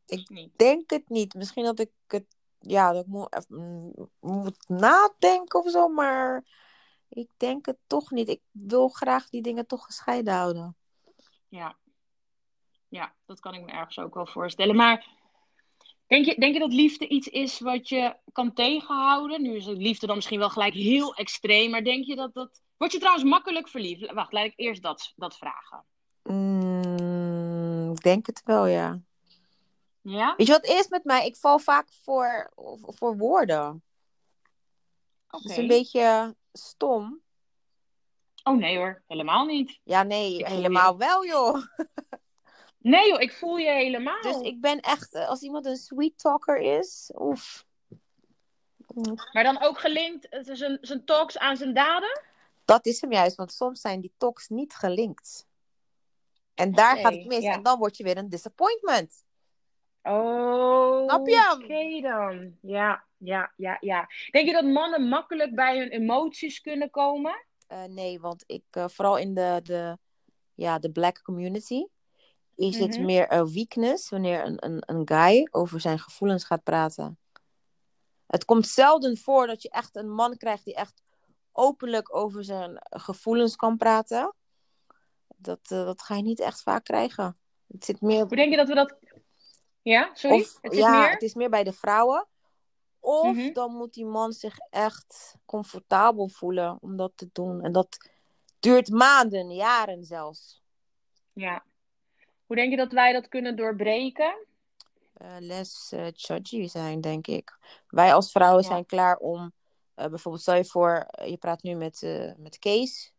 Niet. 0.08 0.58
Denk 0.58 0.90
het 0.90 1.10
niet. 1.10 1.34
Misschien 1.34 1.64
dat 1.64 1.80
ik 1.80 1.92
het. 2.08 2.26
Ja, 2.60 2.92
dat 2.92 3.02
ik 3.02 3.08
moet, 3.08 3.36
even, 3.36 3.56
mm, 3.56 4.10
moet 4.20 4.70
nadenken 4.70 5.60
of 5.60 5.70
zo, 5.70 5.88
maar 5.88 6.46
ik 7.10 7.30
denk 7.38 7.66
het 7.66 7.78
toch 7.88 8.12
niet. 8.12 8.30
Ik 8.30 8.42
wil 8.52 8.88
graag 8.88 9.30
die 9.30 9.42
dingen 9.42 9.68
toch 9.68 9.86
gescheiden 9.86 10.34
houden. 10.34 10.76
Ja. 11.48 11.78
Ja, 12.90 13.14
dat 13.26 13.40
kan 13.40 13.54
ik 13.54 13.66
me 13.66 13.72
ergens 13.72 14.00
ook 14.00 14.14
wel 14.14 14.28
voorstellen. 14.28 14.76
Maar 14.76 15.08
denk 16.08 16.26
je, 16.26 16.36
denk 16.36 16.54
je 16.54 16.60
dat 16.60 16.74
liefde 16.74 17.08
iets 17.08 17.28
is 17.28 17.60
wat 17.60 17.90
je 17.90 18.16
kan 18.32 18.54
tegenhouden? 18.54 19.42
Nu 19.42 19.56
is 19.56 19.66
liefde 19.66 20.08
dan 20.08 20.16
misschien 20.16 20.40
wel 20.40 20.50
gelijk 20.50 20.74
heel 20.74 21.16
extreem, 21.16 21.70
maar 21.70 21.84
denk 21.84 22.06
je 22.06 22.16
dat 22.16 22.34
dat... 22.34 22.62
Word 22.78 22.92
je 22.92 22.98
trouwens 22.98 23.26
makkelijk 23.30 23.68
verliefd? 23.68 24.14
Wacht, 24.14 24.34
laat 24.34 24.46
ik 24.46 24.54
eerst 24.56 24.82
dat, 24.82 25.14
dat 25.16 25.38
vragen. 25.38 25.86
Mm, 26.24 26.67
ik 27.98 28.04
denk 28.04 28.26
het 28.26 28.42
wel, 28.46 28.66
ja. 28.66 29.00
Ja? 30.02 30.34
Weet 30.38 30.48
je 30.48 30.54
wat 30.54 30.68
het 30.68 30.80
is 30.80 30.88
met 30.88 31.04
mij? 31.04 31.26
Ik 31.26 31.36
val 31.36 31.60
vaak 31.60 31.88
voor, 32.04 32.52
voor 32.82 33.18
woorden. 33.18 33.84
Oké. 35.30 35.42
Het 35.42 35.52
is 35.52 35.58
een 35.58 35.68
beetje 35.68 36.36
stom. 36.52 37.22
Oh 38.44 38.58
nee 38.58 38.78
hoor, 38.78 39.02
helemaal 39.08 39.46
niet. 39.46 39.80
Ja, 39.84 40.04
nee, 40.04 40.38
Ik 40.38 40.48
helemaal 40.48 40.98
wel, 40.98 41.26
joh. 41.26 41.66
Nee 42.78 43.08
joh, 43.10 43.22
ik 43.22 43.34
voel 43.34 43.58
je 43.58 43.72
helemaal. 43.72 44.22
Dus 44.22 44.40
ik 44.40 44.62
ben 44.62 44.80
echt, 44.80 45.14
eh, 45.14 45.28
als 45.28 45.42
iemand 45.42 45.66
een 45.66 45.78
sweet 45.78 46.18
talker 46.18 46.58
is, 46.58 47.12
oef. 47.16 47.66
Maar 49.32 49.44
dan 49.44 49.62
ook 49.62 49.80
gelinkt 49.80 50.30
eh, 50.30 50.40
zijn, 50.44 50.78
zijn 50.82 51.06
talks 51.06 51.38
aan 51.38 51.58
zijn 51.58 51.74
daden? 51.74 52.22
Dat 52.66 52.86
is 52.86 53.02
hem 53.02 53.12
juist, 53.12 53.36
want 53.36 53.52
soms 53.52 53.82
zijn 53.82 54.02
die 54.02 54.14
talks 54.18 54.48
niet 54.48 54.76
gelinkt. 54.76 55.47
En 56.58 56.72
daar 56.72 56.98
gaat 56.98 57.14
het 57.14 57.26
mis. 57.26 57.44
En 57.44 57.64
dan 57.64 57.78
word 57.78 57.98
je 57.98 58.04
weer 58.04 58.18
een 58.18 58.30
disappointment. 58.30 59.26
Oh, 60.04 61.04
Snap 61.04 61.28
je 61.28 61.58
oké 61.64 62.02
dan. 62.02 62.58
Ja, 62.62 63.06
ja, 63.18 63.54
ja, 63.56 63.78
ja. 63.80 64.08
Denk 64.32 64.48
je 64.48 64.54
dat 64.54 64.64
mannen 64.66 65.08
makkelijk 65.08 65.56
bij 65.56 65.78
hun 65.78 65.90
emoties 65.90 66.62
kunnen 66.62 66.90
komen? 66.90 67.46
Eh, 67.68 67.84
nee, 67.84 68.20
want 68.20 68.44
ik, 68.48 68.64
eh, 68.72 68.88
vooral 68.88 69.18
in 69.18 69.34
de, 69.34 69.60
de, 69.64 69.98
ja, 70.54 70.80
de 70.80 70.92
black 70.92 71.22
community, 71.22 71.86
is 72.56 72.80
het 72.80 72.98
Mhm. 72.98 73.06
meer 73.06 73.32
een 73.32 73.52
weakness 73.54 74.10
wanneer 74.10 74.46
een, 74.46 74.66
een, 74.66 74.84
een 74.86 75.02
guy 75.08 75.48
over 75.52 75.80
zijn 75.80 76.00
gevoelens 76.00 76.44
gaat 76.44 76.64
praten. 76.64 77.20
Het 78.28 78.46
komt 78.46 78.68
zelden 78.68 79.18
voor 79.18 79.48
dat 79.48 79.62
je 79.62 79.70
echt 79.70 79.96
een 79.96 80.10
man 80.12 80.38
krijgt 80.38 80.66
die 80.66 80.76
echt 80.76 81.04
openlijk 81.52 82.16
over 82.16 82.44
zijn 82.44 82.78
gevoelens 82.90 83.56
kan 83.56 83.78
praten. 83.78 84.34
Dat, 85.38 85.60
eh, 85.64 85.86
dat 85.86 86.02
ga 86.02 86.16
je 86.16 86.22
niet 86.22 86.40
echt 86.40 86.62
vaak 86.62 86.84
krijgen. 86.84 87.38
Het 87.68 87.86
zit 87.86 88.02
meer 88.02 88.26
Hoe 88.26 88.36
denk 88.36 88.50
je 88.52 88.58
dat 88.58 88.68
we 88.68 88.76
dat... 88.76 88.96
Ja, 89.82 90.10
sorry? 90.14 90.40
Of, 90.40 90.58
het 90.62 90.72
is 90.74 90.80
ja, 90.80 91.00
meer? 91.02 91.10
het 91.12 91.22
is 91.22 91.34
meer 91.34 91.50
bij 91.50 91.64
de 91.64 91.74
vrouwen. 91.74 92.28
Of 93.00 93.36
Mhm. 93.36 93.54
dan 93.54 93.74
moet 93.74 93.94
die 93.94 94.06
man 94.06 94.32
zich 94.32 94.58
echt 94.70 95.36
comfortabel 95.46 96.28
voelen 96.30 96.78
om 96.82 96.98
dat 96.98 97.12
te 97.16 97.30
doen. 97.32 97.62
En 97.64 97.72
dat 97.72 98.10
duurt 98.60 98.90
maanden, 98.90 99.50
jaren 99.56 100.04
zelfs. 100.04 100.62
Ja. 101.34 101.64
Hoe 102.46 102.56
denk 102.56 102.70
je 102.72 102.78
dat 102.78 102.92
wij 102.92 103.14
dat 103.14 103.28
kunnen 103.28 103.56
doorbreken? 103.56 104.46
Eh 105.14 105.36
less 105.40 105.92
eh, 105.92 106.12
judgy 106.12 106.68
zijn, 106.68 107.02
denk 107.02 107.28
ik. 107.28 107.58
Wij 107.88 108.14
als 108.14 108.32
vrouwen 108.32 108.64
Ja. 108.64 108.70
zijn 108.70 108.86
klaar 108.86 109.18
om... 109.18 109.54
eh, 109.96 110.08
bijvoorbeeld, 110.08 110.44
stel 110.44 110.56
je 110.56 110.66
voor, 110.66 111.08
je 111.26 111.38
praat 111.38 111.64
nu 111.64 111.76
met, 111.76 112.02
met 112.38 112.60
Kees. 112.60 113.14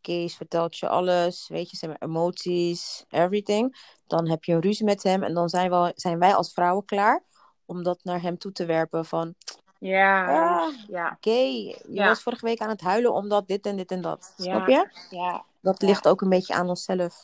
Kees 0.00 0.36
vertelt 0.36 0.78
je 0.78 0.88
alles, 0.88 1.48
weet 1.48 1.70
je, 1.70 1.76
zijn 1.76 1.96
emoties, 1.98 3.04
everything. 3.08 3.76
Dan 4.06 4.28
heb 4.28 4.44
je 4.44 4.52
een 4.52 4.60
ruzie 4.60 4.84
met 4.84 5.02
hem 5.02 5.22
en 5.22 5.34
dan 5.34 5.48
zijn, 5.48 5.70
we, 5.70 5.92
zijn 5.94 6.18
wij 6.18 6.34
als 6.34 6.52
vrouwen 6.52 6.84
klaar 6.84 7.22
om 7.66 7.82
dat 7.82 8.00
naar 8.02 8.22
hem 8.22 8.38
toe 8.38 8.52
te 8.52 8.64
werpen 8.64 9.04
van... 9.04 9.34
Ja, 9.78 10.26
Ah. 10.26 10.74
ja, 10.88 11.12
Oké, 11.16 11.30
je 11.30 11.84
Ja. 11.88 12.06
was 12.06 12.22
vorige 12.22 12.44
week 12.46 12.58
aan 12.60 12.68
het 12.68 12.80
huilen 12.80 13.12
omdat 13.12 13.46
dit 13.48 13.66
en 13.66 13.76
dit 13.76 13.90
en 13.90 14.00
dat. 14.00 14.34
Ja. 14.36 14.44
Snap 14.44 14.68
je? 14.68 14.88
ja. 15.16 15.44
Dat 15.60 15.82
ligt 15.82 16.08
ook 16.08 16.20
een 16.20 16.28
beetje 16.28 16.54
aan 16.54 16.68
onszelf. 16.68 17.22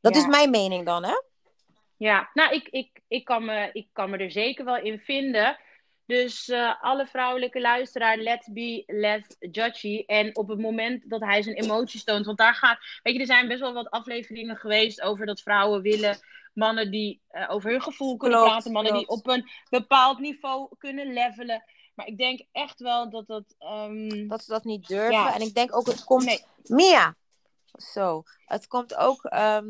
Dat 0.00 0.16
is 0.16 0.26
mijn 0.26 0.50
mening 0.50 0.86
dan, 0.86 1.04
hè? 1.04 1.20
Ja, 1.96 2.30
nou, 2.34 2.54
ik, 2.54 2.68
ik, 2.68 3.00
ik, 3.08 3.24
kan 3.24 3.44
me, 3.44 3.70
ik 3.72 3.88
kan 3.92 4.10
me 4.10 4.16
er 4.16 4.30
zeker 4.30 4.64
wel 4.64 4.76
in 4.76 4.98
vinden. 4.98 5.58
Dus 6.12 6.48
eh, 6.48 6.82
alle 6.82 7.06
vrouwelijke 7.06 7.60
luisteraar, 7.60 8.16
let's 8.16 8.48
be 8.50 8.82
less 8.86 9.36
judgy. 9.38 10.02
En 10.06 10.36
op 10.36 10.48
het 10.48 10.58
moment 10.58 11.10
dat 11.10 11.20
hij 11.20 11.42
zijn 11.42 11.56
emoties 11.56 12.04
toont, 12.04 12.26
want 12.26 12.38
daar 12.38 12.54
gaat... 12.54 12.78
Weet 13.02 13.14
je, 13.14 13.20
er 13.20 13.26
zijn 13.26 13.48
best 13.48 13.60
wel 13.60 13.72
wat 13.72 13.90
afleveringen 13.90 14.56
geweest 14.56 15.02
over 15.02 15.26
dat 15.26 15.40
vrouwen 15.40 15.82
willen... 15.82 16.18
Mannen 16.54 16.90
die 16.90 17.20
eh, 17.28 17.50
over 17.50 17.70
hun 17.70 17.82
gevoel 17.82 18.16
kunnen 18.16 18.38
Klopt, 18.38 18.52
praten. 18.52 18.72
Mannen 18.72 18.94
die 18.94 19.08
op 19.08 19.26
een 19.26 19.50
bepaald 19.70 20.18
niveau 20.18 20.68
kunnen 20.78 21.12
levelen. 21.12 21.64
Maar 21.94 22.06
ik 22.06 22.18
denk 22.18 22.40
echt 22.52 22.80
wel 22.80 23.10
dat 23.10 23.26
dat... 23.26 23.54
ehm, 23.58 24.28
Dat 24.28 24.44
ze 24.44 24.50
dat 24.50 24.64
niet 24.64 24.88
durven. 24.88 25.12
Ja. 25.12 25.34
En 25.34 25.40
ik 25.40 25.54
denk 25.54 25.76
ook, 25.76 25.86
het 25.86 26.04
komt... 26.04 26.24
Nee. 26.24 26.44
Mia! 26.62 27.14
Zo. 27.72 28.22
Het 28.46 28.66
komt 28.66 28.94
ook 28.94 29.24
ehm, 29.24 29.66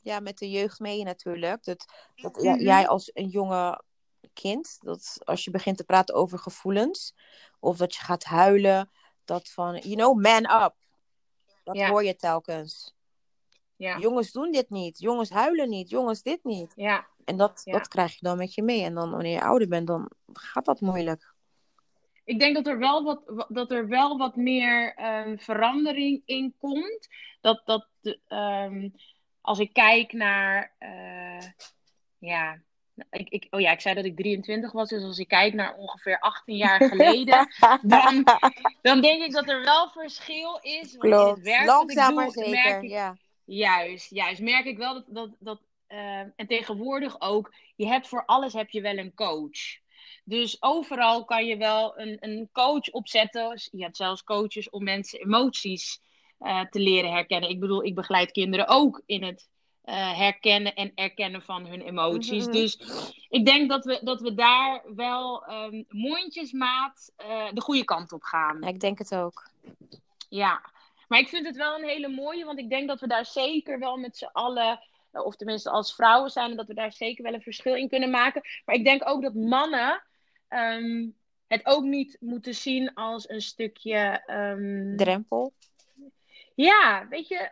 ja, 0.00 0.20
met 0.20 0.38
de 0.38 0.50
jeugd 0.50 0.80
mee 0.80 1.04
natuurlijk. 1.04 1.64
Dat, 1.64 1.84
dat 2.14 2.42
ja, 2.42 2.54
Mhm. 2.54 2.62
jij 2.62 2.88
als 2.88 3.10
een 3.14 3.28
jonge 3.28 3.82
kind, 4.32 4.78
dat 4.80 5.18
als 5.24 5.44
je 5.44 5.50
begint 5.50 5.76
te 5.76 5.84
praten 5.84 6.14
over 6.14 6.38
gevoelens... 6.38 7.14
Of 7.64 7.76
dat 7.76 7.94
je 7.94 8.00
gaat 8.02 8.24
huilen, 8.24 8.90
dat 9.24 9.48
van, 9.50 9.76
you 9.76 9.94
know, 9.94 10.20
man 10.22 10.62
up. 10.62 10.74
Dat 11.64 11.76
Ja. 11.76 11.88
hoor 11.88 12.04
je 12.04 12.16
telkens. 12.16 12.94
ja, 13.76 13.98
Jongens 13.98 14.32
doen 14.32 14.52
dit 14.52 14.70
niet. 14.70 14.98
Jongens 14.98 15.30
huilen 15.30 15.68
niet. 15.68 15.88
Jongens 15.90 16.22
dit 16.22 16.44
niet. 16.44 16.72
ja, 16.76 17.06
En 17.24 17.36
dat, 17.36 17.60
Ja. 17.64 17.72
dat 17.72 17.88
krijg 17.88 18.12
je 18.12 18.18
dan 18.26 18.36
met 18.38 18.54
je 18.54 18.62
mee. 18.62 18.82
En 18.82 18.94
dan 18.94 19.10
wanneer 19.10 19.32
je 19.32 19.42
ouder 19.42 19.68
bent, 19.68 19.86
dan 19.86 20.10
gaat 20.32 20.64
dat 20.64 20.80
moeilijk. 20.80 21.34
ik 22.24 22.38
denk 22.38 22.54
dat 22.54 22.66
er 22.66 22.78
wel 22.78 23.02
wat, 23.04 23.22
wa- 23.26 23.46
dat 23.48 23.70
er 23.70 23.88
wel 23.88 24.18
wat 24.18 24.36
meer 24.36 24.94
ehm, 24.94 25.36
verandering 25.38 26.22
in 26.24 26.54
komt. 26.58 27.08
Dat, 27.40 27.62
dat 27.64 27.88
ehm, 28.28 28.88
als 29.40 29.58
ik 29.58 29.72
kijk 29.72 30.12
naar. 30.12 30.74
eh, 30.78 31.48
ja, 32.18 32.62
ik, 33.10 33.28
ik, 33.28 33.46
oh 33.50 33.60
ja, 33.60 33.72
ik 33.72 33.80
zei 33.80 33.94
dat 33.94 34.04
ik 34.04 34.16
23 34.16 34.72
was. 34.72 34.88
Dus 34.88 35.02
als 35.02 35.18
ik 35.18 35.28
kijk 35.28 35.54
naar 35.54 35.74
ongeveer 35.76 36.18
18 36.18 36.56
jaar 36.56 36.82
geleden. 36.92 37.48
dan, 37.82 38.24
dan 38.82 39.00
denk 39.00 39.22
ik 39.22 39.32
dat 39.32 39.48
er 39.48 39.62
wel 39.64 39.88
verschil 39.88 40.58
is. 40.62 40.96
Want 40.96 41.04
in 41.04 41.10
het 41.10 41.20
Klopt. 41.20 41.40
werk 41.42 41.66
dat 41.66 41.90
ik 41.90 41.96
Langzaam 41.96 42.06
doe, 42.08 42.14
maar 42.14 42.30
zeker. 42.30 42.50
merk 42.50 42.82
ik 42.82 42.90
Ja. 42.90 43.16
Juist, 43.44 44.10
juist. 44.10 44.40
Merk 44.40 44.64
ik 44.64 44.78
wel 44.78 44.94
dat, 44.94 45.04
dat, 45.08 45.30
dat 45.38 45.60
eh, 45.86 46.18
en 46.18 46.46
tegenwoordig 46.46 47.20
ook, 47.20 47.54
je 47.76 47.86
hebt 47.86 48.08
voor 48.08 48.24
alles 48.26 48.52
heb 48.52 48.70
je 48.70 48.80
wel 48.80 48.96
een 48.98 49.14
coach. 49.14 49.80
Dus 50.24 50.56
overal 50.62 51.24
kan 51.24 51.46
je 51.46 51.56
wel 51.56 51.98
een, 51.98 52.16
een 52.20 52.48
coach 52.52 52.90
opzetten. 52.90 53.60
Je 53.70 53.82
hebt 53.82 53.96
zelfs 53.96 54.24
coaches 54.24 54.70
om 54.70 54.84
mensen 54.84 55.20
emoties 55.20 56.00
eh, 56.38 56.60
te 56.60 56.78
leren 56.78 57.12
herkennen. 57.12 57.50
Ik 57.50 57.60
bedoel, 57.60 57.84
ik 57.84 57.94
begeleid 57.94 58.30
kinderen 58.30 58.68
ook 58.68 59.02
in 59.06 59.22
het 59.22 59.48
eh, 59.82 60.18
herkennen 60.18 60.74
en 60.74 60.92
erkennen 60.94 61.42
van 61.42 61.66
hun 61.66 61.80
emoties. 61.80 62.44
Mhm. 62.44 62.52
Dus 62.52 62.78
ik 63.28 63.46
denk 63.46 63.68
dat 63.68 63.84
we, 63.84 64.00
dat 64.02 64.20
we 64.20 64.34
daar 64.34 64.82
wel 64.94 65.44
ehm, 65.44 65.82
mondjesmaat 65.88 67.12
eh, 67.16 67.52
de 67.52 67.60
goede 67.60 67.84
kant 67.84 68.12
op 68.12 68.22
gaan. 68.22 68.58
Ja, 68.60 68.68
ik 68.68 68.80
denk 68.80 68.98
het 68.98 69.14
ook. 69.14 69.50
Ja, 70.28 70.70
maar 71.08 71.18
ik 71.18 71.28
vind 71.28 71.46
het 71.46 71.56
wel 71.56 71.78
een 71.78 71.88
hele 71.88 72.08
mooie, 72.08 72.44
want 72.44 72.58
ik 72.58 72.70
denk 72.70 72.88
dat 72.88 73.00
we 73.00 73.06
daar 73.06 73.26
zeker 73.26 73.78
wel 73.78 73.96
met 73.96 74.16
z'n 74.16 74.30
allen, 74.32 74.80
eh, 75.10 75.24
of 75.24 75.36
tenminste 75.36 75.70
als 75.70 75.94
vrouwen 75.94 76.30
zijn, 76.30 76.56
dat 76.56 76.66
we 76.66 76.74
daar 76.74 76.92
zeker 76.92 77.24
wel 77.24 77.34
een 77.34 77.42
verschil 77.42 77.74
in 77.74 77.88
kunnen 77.88 78.10
maken. 78.10 78.42
Maar 78.64 78.74
ik 78.74 78.84
denk 78.84 79.08
ook 79.08 79.22
dat 79.22 79.34
mannen 79.34 80.02
ehm, 80.48 81.08
het 81.46 81.66
ook 81.66 81.82
niet 81.82 82.16
moeten 82.20 82.54
zien 82.54 82.94
als 82.94 83.28
een 83.28 83.42
stukje. 83.42 84.22
ehm, 84.26 84.96
Drempel. 84.96 85.52
ja, 86.54 87.06
weet 87.08 87.28
je, 87.28 87.50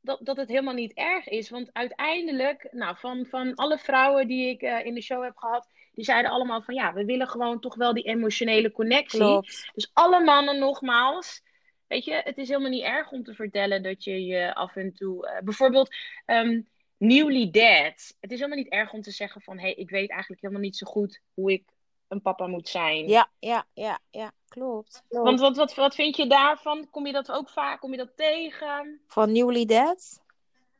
dat, 0.00 0.18
dat 0.22 0.36
het 0.36 0.48
helemaal 0.48 0.74
niet 0.74 0.92
erg 0.94 1.28
is. 1.28 1.50
Want 1.50 1.70
uiteindelijk, 1.72 2.68
nou, 2.70 2.96
van, 2.98 3.26
van 3.26 3.54
alle 3.54 3.78
vrouwen 3.78 4.26
die 4.26 4.48
ik 4.48 4.62
eh, 4.62 4.84
in 4.86 4.94
de 4.94 5.02
show 5.02 5.22
heb 5.22 5.36
gehad, 5.36 5.68
die 5.94 6.04
zeiden 6.04 6.30
allemaal 6.30 6.62
van 6.62 6.74
ja, 6.74 6.92
we 6.92 7.04
willen 7.04 7.28
gewoon 7.28 7.60
toch 7.60 7.74
wel 7.74 7.94
die 7.94 8.04
emotionele 8.04 8.72
connectie. 8.72 9.20
Klopt. 9.20 9.70
Dus 9.74 9.90
alle 9.92 10.24
mannen 10.24 10.58
nogmaals. 10.58 11.42
Weet 11.86 12.04
je, 12.04 12.20
het 12.24 12.38
is 12.38 12.48
helemaal 12.48 12.70
niet 12.70 12.82
erg 12.84 13.10
om 13.10 13.22
te 13.22 13.34
vertellen 13.34 13.82
dat 13.82 14.04
je 14.04 14.24
je 14.24 14.54
af 14.54 14.76
en 14.76 14.94
toe. 14.94 15.26
eh, 15.26 15.42
bijvoorbeeld, 15.42 15.94
ehm, 16.26 16.60
newly 16.96 17.50
dad. 17.50 18.16
Het 18.20 18.30
is 18.30 18.38
helemaal 18.38 18.58
niet 18.58 18.72
erg 18.72 18.92
om 18.92 19.02
te 19.02 19.10
zeggen 19.10 19.40
van 19.40 19.56
hé, 19.56 19.62
hey, 19.62 19.74
ik 19.74 19.90
weet 19.90 20.10
eigenlijk 20.10 20.40
helemaal 20.40 20.62
niet 20.62 20.76
zo 20.76 20.86
goed 20.86 21.20
hoe 21.34 21.52
ik 21.52 21.64
een 22.10 22.22
papa 22.22 22.46
moet 22.46 22.68
zijn. 22.68 23.08
Ja, 23.08 23.30
ja, 23.38 23.66
ja, 23.72 23.98
ja. 24.10 24.32
Klopt. 24.48 25.04
Klopt. 25.08 25.24
Want 25.24 25.40
wat, 25.40 25.56
wat, 25.56 25.74
wat 25.74 25.94
vind 25.94 26.16
je 26.16 26.26
daarvan? 26.26 26.90
Kom 26.90 27.06
je 27.06 27.12
dat 27.12 27.30
ook 27.30 27.48
vaak? 27.48 27.80
Kom 27.80 27.90
je 27.90 27.96
dat 27.96 28.16
tegen? 28.16 29.00
Van 29.06 29.32
Newly 29.32 29.64
Dead? 29.64 30.22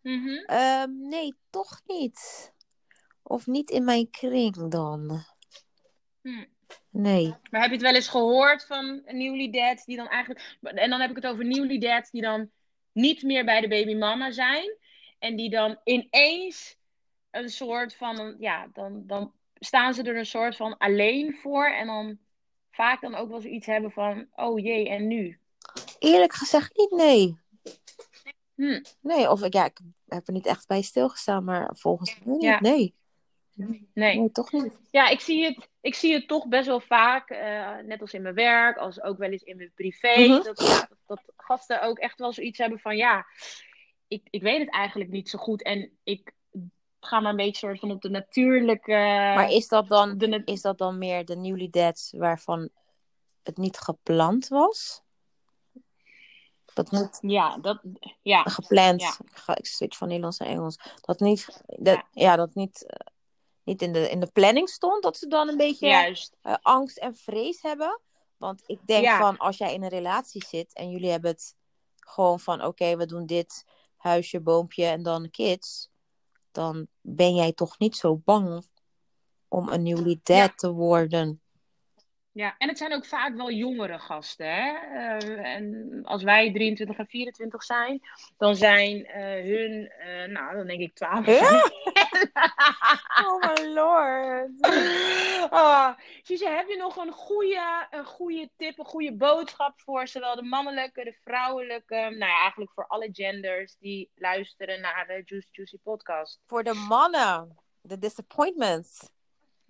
Mhm. 0.03 0.45
Ehm, 0.47 1.09
nee, 1.09 1.35
toch 1.51 1.81
niet. 1.87 2.53
Of 3.23 3.47
niet 3.47 3.71
in 3.71 3.85
mijn 3.85 4.11
kring 4.11 4.71
dan. 4.71 5.25
Hm. 6.23 6.45
Nee. 6.91 7.35
Maar 7.51 7.61
heb 7.61 7.71
je 7.71 7.77
het 7.77 7.85
wel 7.85 7.95
eens 7.95 8.09
gehoord 8.09 8.67
van 8.67 9.03
newly 9.07 9.51
dads 9.51 9.85
die 9.85 9.97
dan 9.97 10.09
eigenlijk... 10.09 10.59
En 10.61 10.91
dan 10.91 11.01
heb 11.01 11.11
ik 11.11 11.17
het 11.17 11.27
over 11.27 11.45
newly 11.45 11.79
dads 11.79 12.11
die 12.11 12.23
dan 12.23 12.51
niet 12.93 13.23
meer 13.23 13.45
bij 13.45 13.61
de 13.61 13.69
babymama 13.69 14.31
zijn. 14.31 14.77
En 15.19 15.37
die 15.37 15.51
dan 15.51 15.81
ineens 15.85 16.77
een 17.31 17.49
soort 17.49 17.97
van... 17.97 18.37
Ja, 18.39 18.69
dan, 18.73 19.07
dan 19.07 19.33
staan 19.61 19.95
ze 19.95 20.03
er 20.03 20.17
een 20.17 20.27
soort 20.27 20.57
van 20.57 20.77
alleen 20.79 21.37
voor. 21.43 21.67
En 21.67 21.87
dan 21.87 22.19
vaak 22.71 23.01
dan 23.01 23.15
ook 23.15 23.29
wel 23.29 23.41
zoiets 23.41 23.67
hebben 23.67 23.91
van... 23.93 24.27
Oh 24.35 24.59
jee, 24.59 24.89
en 24.89 25.07
nu? 25.07 25.39
Eerlijk 25.99 26.33
gezegd 26.33 26.77
niet, 26.77 26.91
nee. 26.91 27.39
Hm. 28.55 28.81
Nee, 29.01 29.31
of 29.31 29.43
ik- 29.43 29.53
ja, 29.55 29.65
ik 29.65 29.79
heb 30.09 30.27
er 30.27 30.33
niet 30.33 30.47
echt 30.47 30.67
bij 30.67 30.83
stilgestaan, 30.83 31.45
maar 31.45 31.71
volgens 31.77 32.19
mij 32.19 32.35
niet. 32.35 32.43
Ja. 32.43 32.61
Nee. 32.61 32.95
Nee. 33.53 33.89
Nee, 33.95 34.31
toch 34.33 34.53
niet. 34.53 34.79
Ja, 34.91 35.09
ik 35.09 35.21
zie 35.21 35.45
het, 35.45 35.69
ik 35.81 35.95
zie 35.95 36.13
het 36.15 36.29
toch 36.29 36.49
best 36.49 36.67
wel 36.67 36.81
vaak, 36.81 37.31
eh, 37.31 37.77
net 37.79 38.01
als 38.01 38.13
in 38.15 38.23
mijn 38.23 38.35
werk, 38.35 38.77
als 38.77 39.03
ook 39.03 39.19
wel 39.19 39.31
eens 39.31 39.43
in 39.43 39.57
mijn 39.57 39.73
privé, 39.75 40.19
Mhm. 40.19 40.43
dat, 40.43 40.89
dat 41.07 41.23
gasten 41.37 41.83
ook 41.83 41.99
echt 41.99 42.19
wel 42.19 42.33
zoiets 42.33 42.59
hebben 42.59 42.79
van, 42.79 42.97
ja, 42.97 43.27
ik, 44.09 44.27
ik 44.31 44.43
weet 44.43 44.61
het 44.61 44.71
eigenlijk 44.71 45.11
niet 45.11 45.29
zo 45.29 45.39
goed 45.39 45.63
en 45.63 45.91
ik 46.05 46.33
ga 47.01 47.21
maar 47.21 47.31
een 47.31 47.37
beetje 47.37 47.67
soort 47.67 47.79
van 47.81 47.91
op 47.91 48.01
de 48.03 48.11
natuurlijke... 48.11 48.93
Maar 49.35 49.51
is 49.51 49.69
dat 49.69 49.89
dan, 49.89 50.19
de 50.19 50.43
is 50.45 50.61
dat 50.61 50.79
dan 50.79 50.99
meer 50.99 51.25
de 51.25 51.37
Newly 51.37 51.71
Deads 51.71 52.13
waarvan 52.17 52.69
het 53.43 53.57
niet 53.57 53.79
gepland 53.79 54.49
was? 54.49 55.03
Dat 56.75 56.91
niet 56.91 57.19
Ja, 57.21 57.59
dat, 57.59 57.81
ja, 58.23 58.43
gepland. 58.43 59.01
Ja. 59.01 59.15
Ik, 59.25 59.37
ga, 59.37 59.57
ik 59.57 59.67
switch 59.67 59.97
van 59.97 60.07
Nederlands 60.07 60.39
naar 60.39 60.49
Engels. 60.49 60.79
Dat 61.01 61.21
niet, 61.21 61.63
dat, 61.67 61.95
Ja. 61.97 62.09
ja. 62.13 62.37
dat 62.37 62.55
niet, 62.55 62.87
eh, 62.87 63.07
niet 63.63 63.83
in, 63.83 63.93
de, 63.93 64.11
in 64.11 64.21
de 64.21 64.31
planning 64.33 64.69
stond. 64.69 65.03
Dat 65.03 65.17
ze 65.17 65.27
dan 65.27 65.49
een 65.49 65.57
beetje 65.57 65.87
juist. 65.87 66.37
eh, 66.43 66.55
angst 66.63 66.97
en 66.99 67.15
vrees 67.15 67.63
hebben. 67.63 68.01
Want 68.37 68.63
ik 68.67 68.87
denk 68.87 69.05
Ja. 69.05 69.19
van 69.19 69.39
als 69.39 69.57
jij 69.57 69.75
in 69.75 69.83
een 69.83 69.89
relatie 69.89 70.45
zit 70.47 70.75
en 70.75 70.91
jullie 70.91 71.11
hebben 71.11 71.31
het 71.31 71.55
gewoon 71.97 72.41
van 72.41 72.65
oké, 72.65 72.97
we 72.97 73.07
doen 73.07 73.27
dit, 73.27 73.65
huisje, 73.97 74.41
boompje 74.41 74.85
en 74.87 75.03
dan 75.03 75.31
kids. 75.31 75.90
Dan 76.53 76.87
ben 77.01 77.35
jij 77.35 77.53
toch 77.53 77.79
niet 77.79 77.97
zo 77.97 78.17
bang 78.17 78.65
om 79.49 79.69
een 79.69 79.83
dad 80.23 80.37
Ja. 80.37 80.49
te 80.49 80.71
worden. 80.71 81.41
Ja, 82.33 82.55
en 82.59 82.69
het 82.69 82.79
zijn 82.79 82.93
ook 82.93 83.05
vaak 83.05 83.37
wel 83.37 83.51
jongere 83.51 83.99
gasten. 83.99 84.47
Hè? 84.47 84.77
Eh, 84.79 85.55
en 85.55 86.01
als 86.05 86.23
wij 86.23 86.53
23 86.53 86.99
en 86.99 87.07
24 87.07 87.63
zijn, 87.63 88.01
dan 88.37 88.57
zijn 88.57 89.07
eh, 89.07 89.45
hun, 89.45 89.89
eh, 89.89 90.29
nou, 90.29 90.57
dan 90.57 90.67
denk 90.67 90.81
ik 90.81 90.95
12. 90.95 91.27
Ja? 91.27 91.63
Oh 93.21 93.41
my 93.41 93.65
lord. 93.65 94.51
Oh, 95.51 95.91
Suze, 96.23 96.49
heb 96.49 96.69
je 96.69 96.77
nog 96.77 96.97
een 96.97 97.13
goede, 97.13 97.87
een 97.91 98.05
goede 98.05 98.51
tip, 98.57 98.79
een 98.79 98.85
goede 98.85 99.13
boodschap 99.17 99.81
voor 99.81 100.09
zowel 100.09 100.35
de 100.35 100.43
mannelijke, 100.43 101.05
de 101.05 101.17
vrouwelijke, 101.25 101.95
nou 101.95 102.17
ja, 102.19 102.41
eigenlijk 102.41 102.73
voor 102.73 102.87
alle 102.87 103.09
genders 103.13 103.77
die 103.79 104.11
luisteren 104.15 104.81
naar 104.81 105.07
de 105.07 105.23
Juicy 105.25 105.49
Juicy 105.51 105.79
podcast? 105.83 106.41
Voor 106.47 106.63
de 106.63 106.75
mannen, 106.75 107.59
de 107.81 107.99
disappointments. 107.99 109.09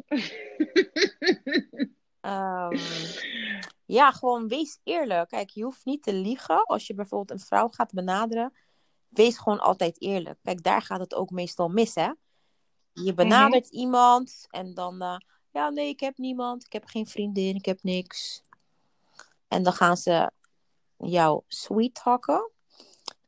Ehm, 2.21 2.75
ja, 3.99 4.11
gewoon 4.13 4.49
wees 4.49 4.79
eerlijk. 4.83 5.29
Kijk, 5.29 5.51
je 5.51 5.63
hoeft 5.63 5.85
niet 5.85 6.03
te 6.03 6.13
liegen 6.13 6.65
als 6.65 6.87
je 6.87 6.95
bijvoorbeeld 6.95 7.41
een 7.41 7.47
vrouw 7.47 7.69
gaat 7.69 7.93
benaderen. 7.93 8.53
Wees 9.09 9.39
gewoon 9.39 9.61
altijd 9.61 10.01
eerlijk. 10.01 10.39
Kijk, 10.43 10.63
daar 10.63 10.83
gaat 10.83 11.01
het 11.01 11.15
ook 11.15 11.31
meestal 11.31 11.69
mis, 11.69 11.95
hè? 11.95 12.11
Je 12.93 13.15
benadert 13.15 13.69
iemand 13.69 14.47
en 14.51 14.75
dan, 14.75 15.03
eh, 15.03 15.17
ja, 15.51 15.69
nee, 15.71 15.89
ik 15.89 16.01
heb 16.01 16.19
niemand, 16.19 16.65
ik 16.65 16.73
heb 16.73 16.85
geen 16.85 17.07
vriendin, 17.07 17.57
ik 17.57 17.65
heb 17.65 17.83
niks. 17.83 18.43
En 19.49 19.63
dan 19.63 19.73
gaan 19.73 19.97
ze 19.97 20.31
jou 20.97 21.43
sweet 21.47 21.95
talken. 21.95 22.51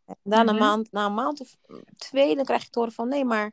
En 0.06 0.16
dan 0.22 0.48
een 0.48 0.54
Mhm. 0.54 0.64
maand, 0.64 0.92
na 0.92 1.06
een 1.06 1.14
maand 1.14 1.40
of 1.40 1.56
twee, 1.96 2.36
dan 2.36 2.44
krijg 2.44 2.62
je 2.62 2.70
te 2.70 2.78
horen 2.78 2.94
van, 2.94 3.08
nee, 3.08 3.24
maar 3.24 3.52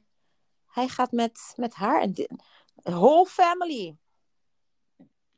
hij 0.66 0.88
gaat 0.88 1.12
met, 1.12 1.54
met 1.56 1.74
haar 1.74 2.02
en 2.02 2.14
dit, 2.14 2.32
whole 2.76 3.26
family. 3.26 3.98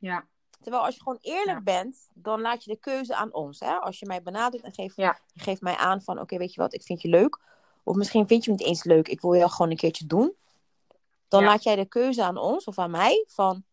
Ja, 0.02 0.26
Terwijl 0.60 0.84
als 0.84 0.94
je 0.94 1.02
gewoon 1.02 1.18
eerlijk 1.20 1.56
Ja. 1.56 1.60
bent, 1.62 2.08
dan 2.14 2.40
laat 2.40 2.64
je 2.64 2.70
de 2.70 2.76
keuze 2.78 3.14
aan 3.14 3.32
ons. 3.34 3.60
Hè? 3.60 3.72
Als 3.74 3.98
je 3.98 4.06
mij 4.06 4.22
benadert 4.22 4.62
en 4.62 4.72
geeft, 4.72 4.96
Ja. 4.96 5.18
je 5.32 5.40
geeft 5.40 5.60
mij 5.60 5.76
aan 5.76 6.02
van, 6.02 6.20
oké, 6.20 6.36
weet 6.36 6.54
je 6.54 6.60
wat, 6.60 6.74
ik 6.74 6.82
vind 6.82 7.02
je 7.02 7.08
leuk. 7.08 7.38
Of 7.82 7.96
misschien 7.96 8.26
vind 8.26 8.44
je 8.44 8.50
me 8.50 8.56
niet 8.56 8.66
eens 8.66 8.84
leuk, 8.84 9.08
ik 9.08 9.20
wil 9.20 9.32
je 9.32 9.48
gewoon 9.50 9.70
een 9.70 9.76
keertje 9.76 10.06
doen. 10.06 10.36
Dan 11.28 11.40
Ja. 11.42 11.46
laat 11.48 11.62
jij 11.62 11.76
de 11.76 11.86
keuze 11.86 12.24
aan 12.24 12.36
ons 12.36 12.64
of 12.64 12.78
aan 12.78 12.90
mij 12.90 13.24
van, 13.28 13.64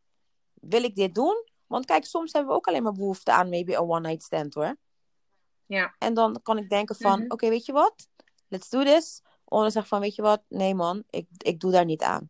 wil 0.53 0.83
ik 0.83 0.95
dit 0.95 1.15
doen? 1.15 1.47
Want 1.67 1.85
kijk, 1.85 2.05
soms 2.05 2.31
hebben 2.33 2.51
we 2.51 2.57
ook 2.57 2.67
alleen 2.67 2.83
maar 2.83 2.93
behoefte 2.93 3.31
aan 3.31 3.49
maybe 3.49 3.73
een 3.73 3.79
one 3.89 4.07
night 4.07 4.23
stand 4.23 4.53
hoor. 4.53 4.75
ja, 5.65 5.95
En 5.97 6.13
dan 6.13 6.39
kan 6.43 6.57
ik 6.57 6.69
denken 6.69 6.95
van, 6.95 7.19
Mhm. 7.19 7.31
oké, 7.31 7.49
weet 7.49 7.65
je 7.65 7.71
wat, 7.71 8.07
let's 8.47 8.69
do 8.69 8.83
this. 8.83 9.21
Of 9.45 9.61
dan 9.61 9.71
zeg 9.71 9.87
van, 9.87 9.99
weet 9.99 10.15
je 10.15 10.21
wat, 10.21 10.41
nee 10.47 10.75
man, 10.75 11.03
ik, 11.09 11.27
ik 11.37 11.59
doe 11.59 11.71
daar 11.71 11.85
niet 11.85 12.01
aan. 12.01 12.29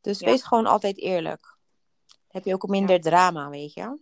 Dus 0.00 0.20
wees 0.20 0.42
gewoon 0.42 0.66
altijd 0.66 0.98
eerlijk. 0.98 1.55
Heb 2.36 2.44
je 2.44 2.54
ook 2.54 2.68
minder 2.68 3.00
drama, 3.00 3.48
weet 3.48 3.74
je. 3.74 3.98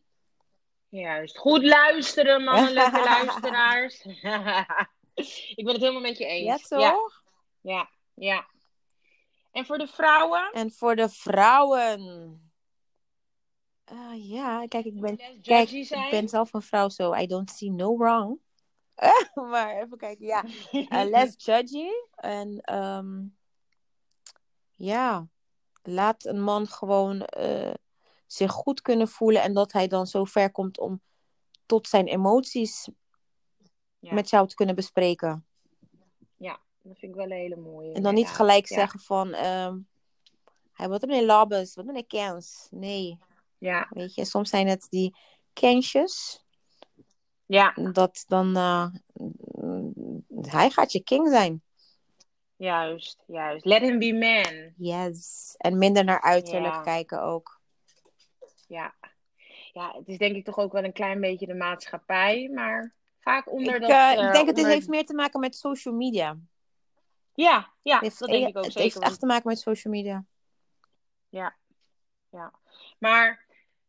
juist. 0.89 1.39
Goed 1.39 1.65
luisteren, 1.65 2.45
mannelijke 2.45 3.03
luisteraars. 3.13 4.03
ik 5.59 5.65
ben 5.65 5.73
het 5.73 5.81
helemaal 5.81 6.01
met 6.01 6.19
je 6.19 6.27
eens. 6.27 6.69
Ja, 6.69 6.79
toch? 6.79 7.23
Ja, 7.61 7.73
ja, 7.73 7.91
ja. 8.15 8.47
En 9.53 9.67
voor 9.67 9.79
de 9.79 9.87
vrouwen? 9.87 10.51
En 10.53 10.73
voor 10.73 10.97
de 10.97 11.09
vrouwen. 11.09 12.01
Eh, 13.85 14.31
ja, 14.31 14.67
kijk, 14.67 14.85
ik 14.85 15.01
ben, 15.01 15.17
kijk, 15.43 15.71
ik 15.71 16.07
ben 16.11 16.29
zelf 16.29 16.53
een 16.53 16.63
vrouw, 16.63 16.89
so 16.89 17.15
I 17.15 17.27
don't 17.27 17.51
see 17.51 17.71
no 17.71 17.97
wrong. 17.97 18.39
maar 19.51 19.83
even 19.83 19.99
kijken, 19.99 20.27
ja. 20.27 20.45
Eh, 20.71 21.05
less 21.05 21.45
judgy. 21.45 21.89
En 22.15 22.61
ehm, 22.61 23.23
ja, 24.71 25.29
laat 25.83 26.25
een 26.25 26.43
man 26.43 26.67
gewoon 26.67 27.23
eh, 27.23 27.75
zich 28.35 28.53
goed 28.53 28.81
kunnen 28.81 29.09
voelen. 29.09 29.43
En 29.43 29.55
dat 29.55 29.73
hij 29.73 29.87
dan 29.89 30.07
zo 30.07 30.25
ver 30.25 30.51
komt 30.51 30.79
om 30.79 31.01
tot 31.67 31.89
zijn 31.89 32.07
emoties 32.07 32.89
Ja. 33.99 34.15
met 34.15 34.31
jou 34.31 34.49
te 34.49 34.55
kunnen 34.55 34.75
bespreken. 34.75 35.47
Dat 36.87 36.99
vind 36.99 37.13
ik 37.13 37.19
wel 37.19 37.25
een 37.31 37.39
hele 37.39 37.57
mooie. 37.57 37.93
En 37.93 38.03
dan 38.03 38.15
niet 38.15 38.29
gelijk 38.29 38.69
Ja. 38.69 38.75
zeggen 38.77 39.01
van... 39.01 39.33
ehm 39.33 39.79
hij 40.73 40.89
wat 40.89 41.01
meneer 41.01 41.25
Labbes, 41.27 41.75
wat 41.75 41.85
meneer 41.85 42.07
Kens. 42.07 42.67
Nee, 42.71 43.19
Ja, 43.59 43.87
weet 43.91 44.15
je, 44.15 44.25
soms 44.25 44.51
zijn 44.51 44.67
het 44.69 44.87
die 44.91 45.17
kensjes. 45.53 46.45
ja, 47.47 47.73
Dat 47.93 48.25
dan... 48.27 48.57
eh, 48.57 48.87
hij 50.41 50.71
gaat 50.71 50.93
je 50.93 51.01
king 51.03 51.29
zijn. 51.29 51.63
juist, 52.57 53.23
juist. 53.27 53.65
Let 53.65 53.81
him 53.83 53.99
be 53.99 54.13
man. 54.13 54.73
Yes. 54.77 55.55
En 55.57 55.79
minder 55.79 56.05
naar 56.05 56.21
uiterlijk 56.21 56.75
Ja. 56.75 56.81
kijken 56.81 57.23
ook. 57.23 57.61
Ja. 58.69 58.95
ja, 59.73 59.93
het 59.97 60.09
is 60.09 60.19
denk 60.19 60.37
ik 60.37 60.45
toch 60.45 60.59
ook 60.59 60.73
wel 60.73 60.85
een 60.85 60.93
klein 60.93 61.21
beetje 61.21 61.47
de 61.47 61.55
maatschappij, 61.55 62.51
maar 62.55 62.95
vaak 63.21 63.51
onder 63.53 63.75
Ik, 63.75 63.81
dat... 63.81 63.91
eh, 63.91 64.13
eh, 64.13 64.27
ik 64.27 64.33
denk 64.33 64.47
het 64.47 64.57
onder- 64.57 64.73
heeft 64.73 64.89
meer 64.89 65.05
te 65.07 65.15
maken 65.15 65.41
met 65.41 65.57
social 65.57 65.95
media. 65.95 66.37
Ja, 67.35 67.73
ja, 67.83 67.95
Het 67.95 68.03
heeft, 68.03 68.19
dat 68.19 68.29
denk 68.29 68.49
ik 68.49 68.57
ook 68.57 68.65
het 68.65 68.73
zeker. 68.73 68.81
heeft 68.83 68.95
want- 68.95 69.07
echt 69.07 69.21
te 69.21 69.27
maken 69.27 69.49
met 69.49 69.59
social 69.59 69.93
media. 69.93 70.25
Maar 72.99 73.44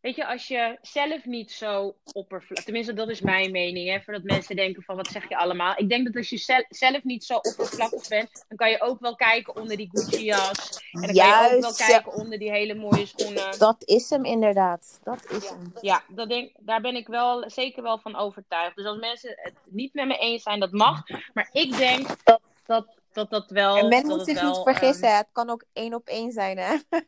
weet 0.05 0.15
je, 0.15 0.27
als 0.27 0.47
je 0.47 0.77
zelf 0.81 1.25
niet 1.25 1.51
zo 1.51 1.95
oppervlakkig... 2.13 2.63
Tenminste, 2.65 2.93
dat 2.93 3.09
is 3.09 3.21
mijn 3.21 3.51
mening, 3.51 3.89
hè. 3.89 4.01
Voordat 4.01 4.23
mensen 4.23 4.55
denken 4.55 4.83
van, 4.83 4.95
wat 4.95 5.07
zeg 5.07 5.29
je 5.29 5.37
allemaal? 5.37 5.73
Ik 5.77 5.89
denk 5.89 6.05
dat 6.05 6.15
als 6.15 6.29
je 6.29 6.37
zel- 6.37 6.65
zelf 6.69 7.03
niet 7.03 7.23
zo 7.23 7.35
oppervlakkig 7.35 8.07
bent... 8.07 8.45
dan 8.47 8.57
kan 8.57 8.69
je 8.69 8.81
ook 8.81 8.99
wel 8.99 9.15
kijken 9.15 9.55
onder 9.55 9.77
die 9.77 9.89
Gucci-jas. 9.93 10.79
En 10.91 11.01
dan 11.01 11.13
kan 11.15 11.15
je 11.15 11.55
ook 11.55 11.61
wel 11.61 11.73
kijken 11.87 12.13
onder 12.13 12.39
die 12.39 12.51
hele 12.51 12.73
mooie 12.75 13.05
schoenen. 13.05 13.59
Dat 13.59 13.83
is 13.85 14.09
hem 14.09 14.25
inderdaad. 14.25 14.99
Dat 15.03 15.31
is 15.31 15.43
Ja. 15.43 15.49
hem. 15.49 15.73
Ja, 15.81 16.03
dat 16.07 16.29
denk, 16.29 16.51
daar 16.59 16.81
ben 16.81 16.95
ik 16.95 17.07
wel 17.07 17.49
zeker 17.49 17.83
wel 17.83 17.97
van 17.99 18.15
overtuigd. 18.15 18.75
Dus 18.75 18.85
als 18.85 18.97
mensen 18.99 19.33
het 19.35 19.53
niet 19.65 19.93
met 19.93 20.07
me 20.07 20.17
eens 20.17 20.43
zijn, 20.43 20.59
dat 20.59 20.71
mag. 20.71 21.01
Maar 21.33 21.49
ik 21.51 21.77
denk 21.77 22.07
dat 22.23 22.41
dat, 22.65 22.87
dat, 23.13 23.29
dat 23.29 23.49
wel... 23.49 23.77
En 23.77 23.87
men 23.87 24.05
moet 24.05 24.25
zich 24.25 24.41
wel, 24.41 24.51
niet 24.51 24.61
vergissen. 24.63 25.07
ehm, 25.07 25.17
Het 25.17 25.29
kan 25.31 25.49
ook 25.49 25.63
één 25.73 25.93
op 25.93 26.07
één 26.07 26.31
zijn, 26.31 26.57
hè? 26.57 26.75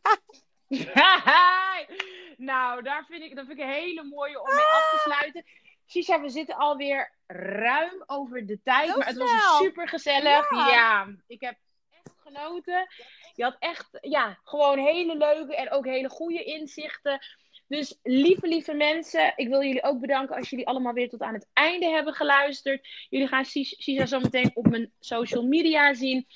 nou, 2.37 2.81
daar 2.83 3.05
vind 3.05 3.23
ik, 3.23 3.35
dat 3.35 3.45
vind 3.45 3.59
ik 3.59 3.63
een 3.65 3.71
hele 3.71 4.03
mooie 4.03 4.41
om 4.41 4.55
mee 4.55 4.65
af 4.65 4.89
te 4.91 4.99
sluiten. 5.03 5.43
Sisha, 5.85 6.21
we 6.21 6.29
zitten 6.29 6.55
alweer 6.55 7.11
ruim 7.27 8.03
over 8.05 8.45
de 8.45 8.61
tijd. 8.63 8.87
Heel 8.87 8.97
maar 8.97 9.07
het 9.07 9.17
was 9.17 9.57
super 9.57 9.87
gezellig. 9.87 10.51
Ja. 10.51 10.67
Ja. 10.69 11.07
ik 11.27 11.41
heb 11.41 11.55
echt 11.89 12.15
genoten. 12.17 12.87
Je 13.35 13.43
had 13.43 13.55
echt, 13.59 13.97
ja, 14.01 14.39
gewoon 14.43 14.77
hele 14.77 15.17
leuke 15.17 15.55
en 15.55 15.71
ook 15.71 15.85
hele 15.85 16.09
goede 16.09 16.43
inzichten. 16.43 17.19
Dus 17.67 17.99
lieve, 18.03 18.47
lieve 18.47 18.73
mensen, 18.73 19.33
ik 19.35 19.47
wil 19.47 19.63
jullie 19.63 19.83
ook 19.83 19.99
bedanken 19.99 20.35
als 20.35 20.49
jullie 20.49 20.67
allemaal 20.67 20.93
weer 20.93 21.09
tot 21.09 21.21
aan 21.21 21.33
het 21.33 21.47
einde 21.53 21.85
hebben 21.85 22.13
geluisterd. 22.13 22.87
Jullie 23.09 23.27
gaan 23.27 23.45
Sis- 23.45 23.75
Sisa 23.77 24.05
zo 24.05 24.19
meteen 24.19 24.51
op 24.53 24.67
mijn 24.67 24.91
social 24.99 25.43
media 25.43 25.93
zien. 25.93 26.27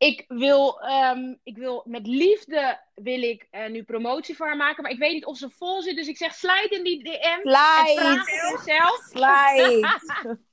Ik 0.00 0.24
wil, 0.28 0.80
ehm, 0.80 1.34
ik 1.42 1.56
wil 1.56 1.82
met 1.86 2.06
liefde 2.06 2.80
wil 2.94 3.22
ik 3.22 3.46
eh, 3.50 3.66
nu 3.66 3.82
promotie 3.82 4.36
voor 4.36 4.46
haar 4.46 4.56
maken, 4.56 4.82
maar 4.82 4.92
ik 4.92 4.98
weet 4.98 5.12
niet 5.12 5.24
of 5.24 5.36
ze 5.36 5.50
vol 5.50 5.82
zit. 5.82 5.96
Dus 5.96 6.08
ik 6.08 6.16
zeg, 6.16 6.34
slide 6.34 6.68
in 6.70 6.84
die 6.84 7.04
DM 7.04 7.18
en 7.20 7.40
vraag 7.42 7.86
Slide! 7.86 8.64
jezelf. 8.64 9.08
Slide! 9.10 10.38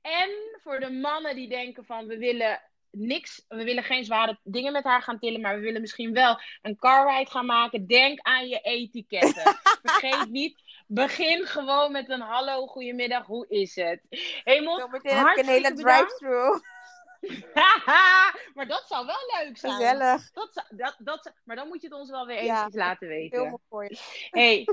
En 0.00 0.30
voor 0.62 0.80
de 0.80 0.90
mannen 0.90 1.34
die 1.34 1.48
denken 1.48 1.84
van 1.84 2.06
we 2.06 2.18
willen 2.18 2.62
niks, 2.90 3.44
we 3.48 3.64
willen 3.64 3.84
geen 3.84 4.04
zware 4.04 4.38
dingen 4.42 4.72
met 4.72 4.84
haar 4.84 5.02
gaan 5.02 5.18
tillen, 5.18 5.40
maar 5.40 5.54
we 5.54 5.60
willen 5.60 5.80
misschien 5.80 6.12
wel 6.12 6.40
een 6.62 6.76
car 6.76 7.16
ride 7.16 7.30
gaan 7.30 7.46
maken. 7.46 7.86
Denk 7.86 8.20
aan 8.20 8.48
je 8.48 8.60
etiketten. 8.60 9.42
Vergeet 9.82 10.30
niet, 10.30 10.62
begin 10.86 11.46
gewoon 11.46 11.92
met 11.92 12.08
een 12.08 12.20
hallo, 12.20 12.66
goedemiddag, 12.66 13.26
hoe 13.26 13.48
is 13.48 13.74
het? 13.74 14.00
Hemel, 14.44 14.78
Zometeen 14.78 15.16
heb 15.16 15.26
ik 15.26 15.36
een 15.36 15.48
hele 15.48 15.72
drive-thru. 15.72 16.60
maar 18.54 18.66
dat 18.66 18.84
zou 18.88 19.06
wel 19.06 19.44
leuk 19.44 19.56
zijn. 19.58 19.72
Gezellig. 19.72 20.30
Dat, 20.30 20.64
dat, 20.70 20.96
dat, 20.98 21.32
maar 21.44 21.56
dan 21.56 21.68
moet 21.68 21.80
je 21.82 21.88
het 21.88 21.96
ons 21.96 22.10
wel 22.10 22.26
weer 22.26 22.44
Ja, 22.44 22.56
eventjes 22.56 22.74
laten 22.82 23.08
Heel 23.08 23.18
weten. 23.18 23.40
mooi 23.42 23.56
voor 23.68 23.84
je. 23.84 23.98
Hey. 24.30 24.68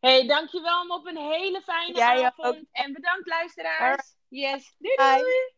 hey, 0.00 0.26
dankjewel 0.26 0.86
op 0.86 1.06
een 1.06 1.16
hele 1.16 1.62
fijne 1.62 1.94
Jij 1.96 2.24
avond. 2.24 2.56
ook. 2.56 2.62
En 2.72 2.92
bedankt 2.92 3.26
luisteraars. 3.28 4.14
Yes, 4.28 4.74
doei 4.78 4.94
Bye. 4.96 5.18
doei. 5.18 5.54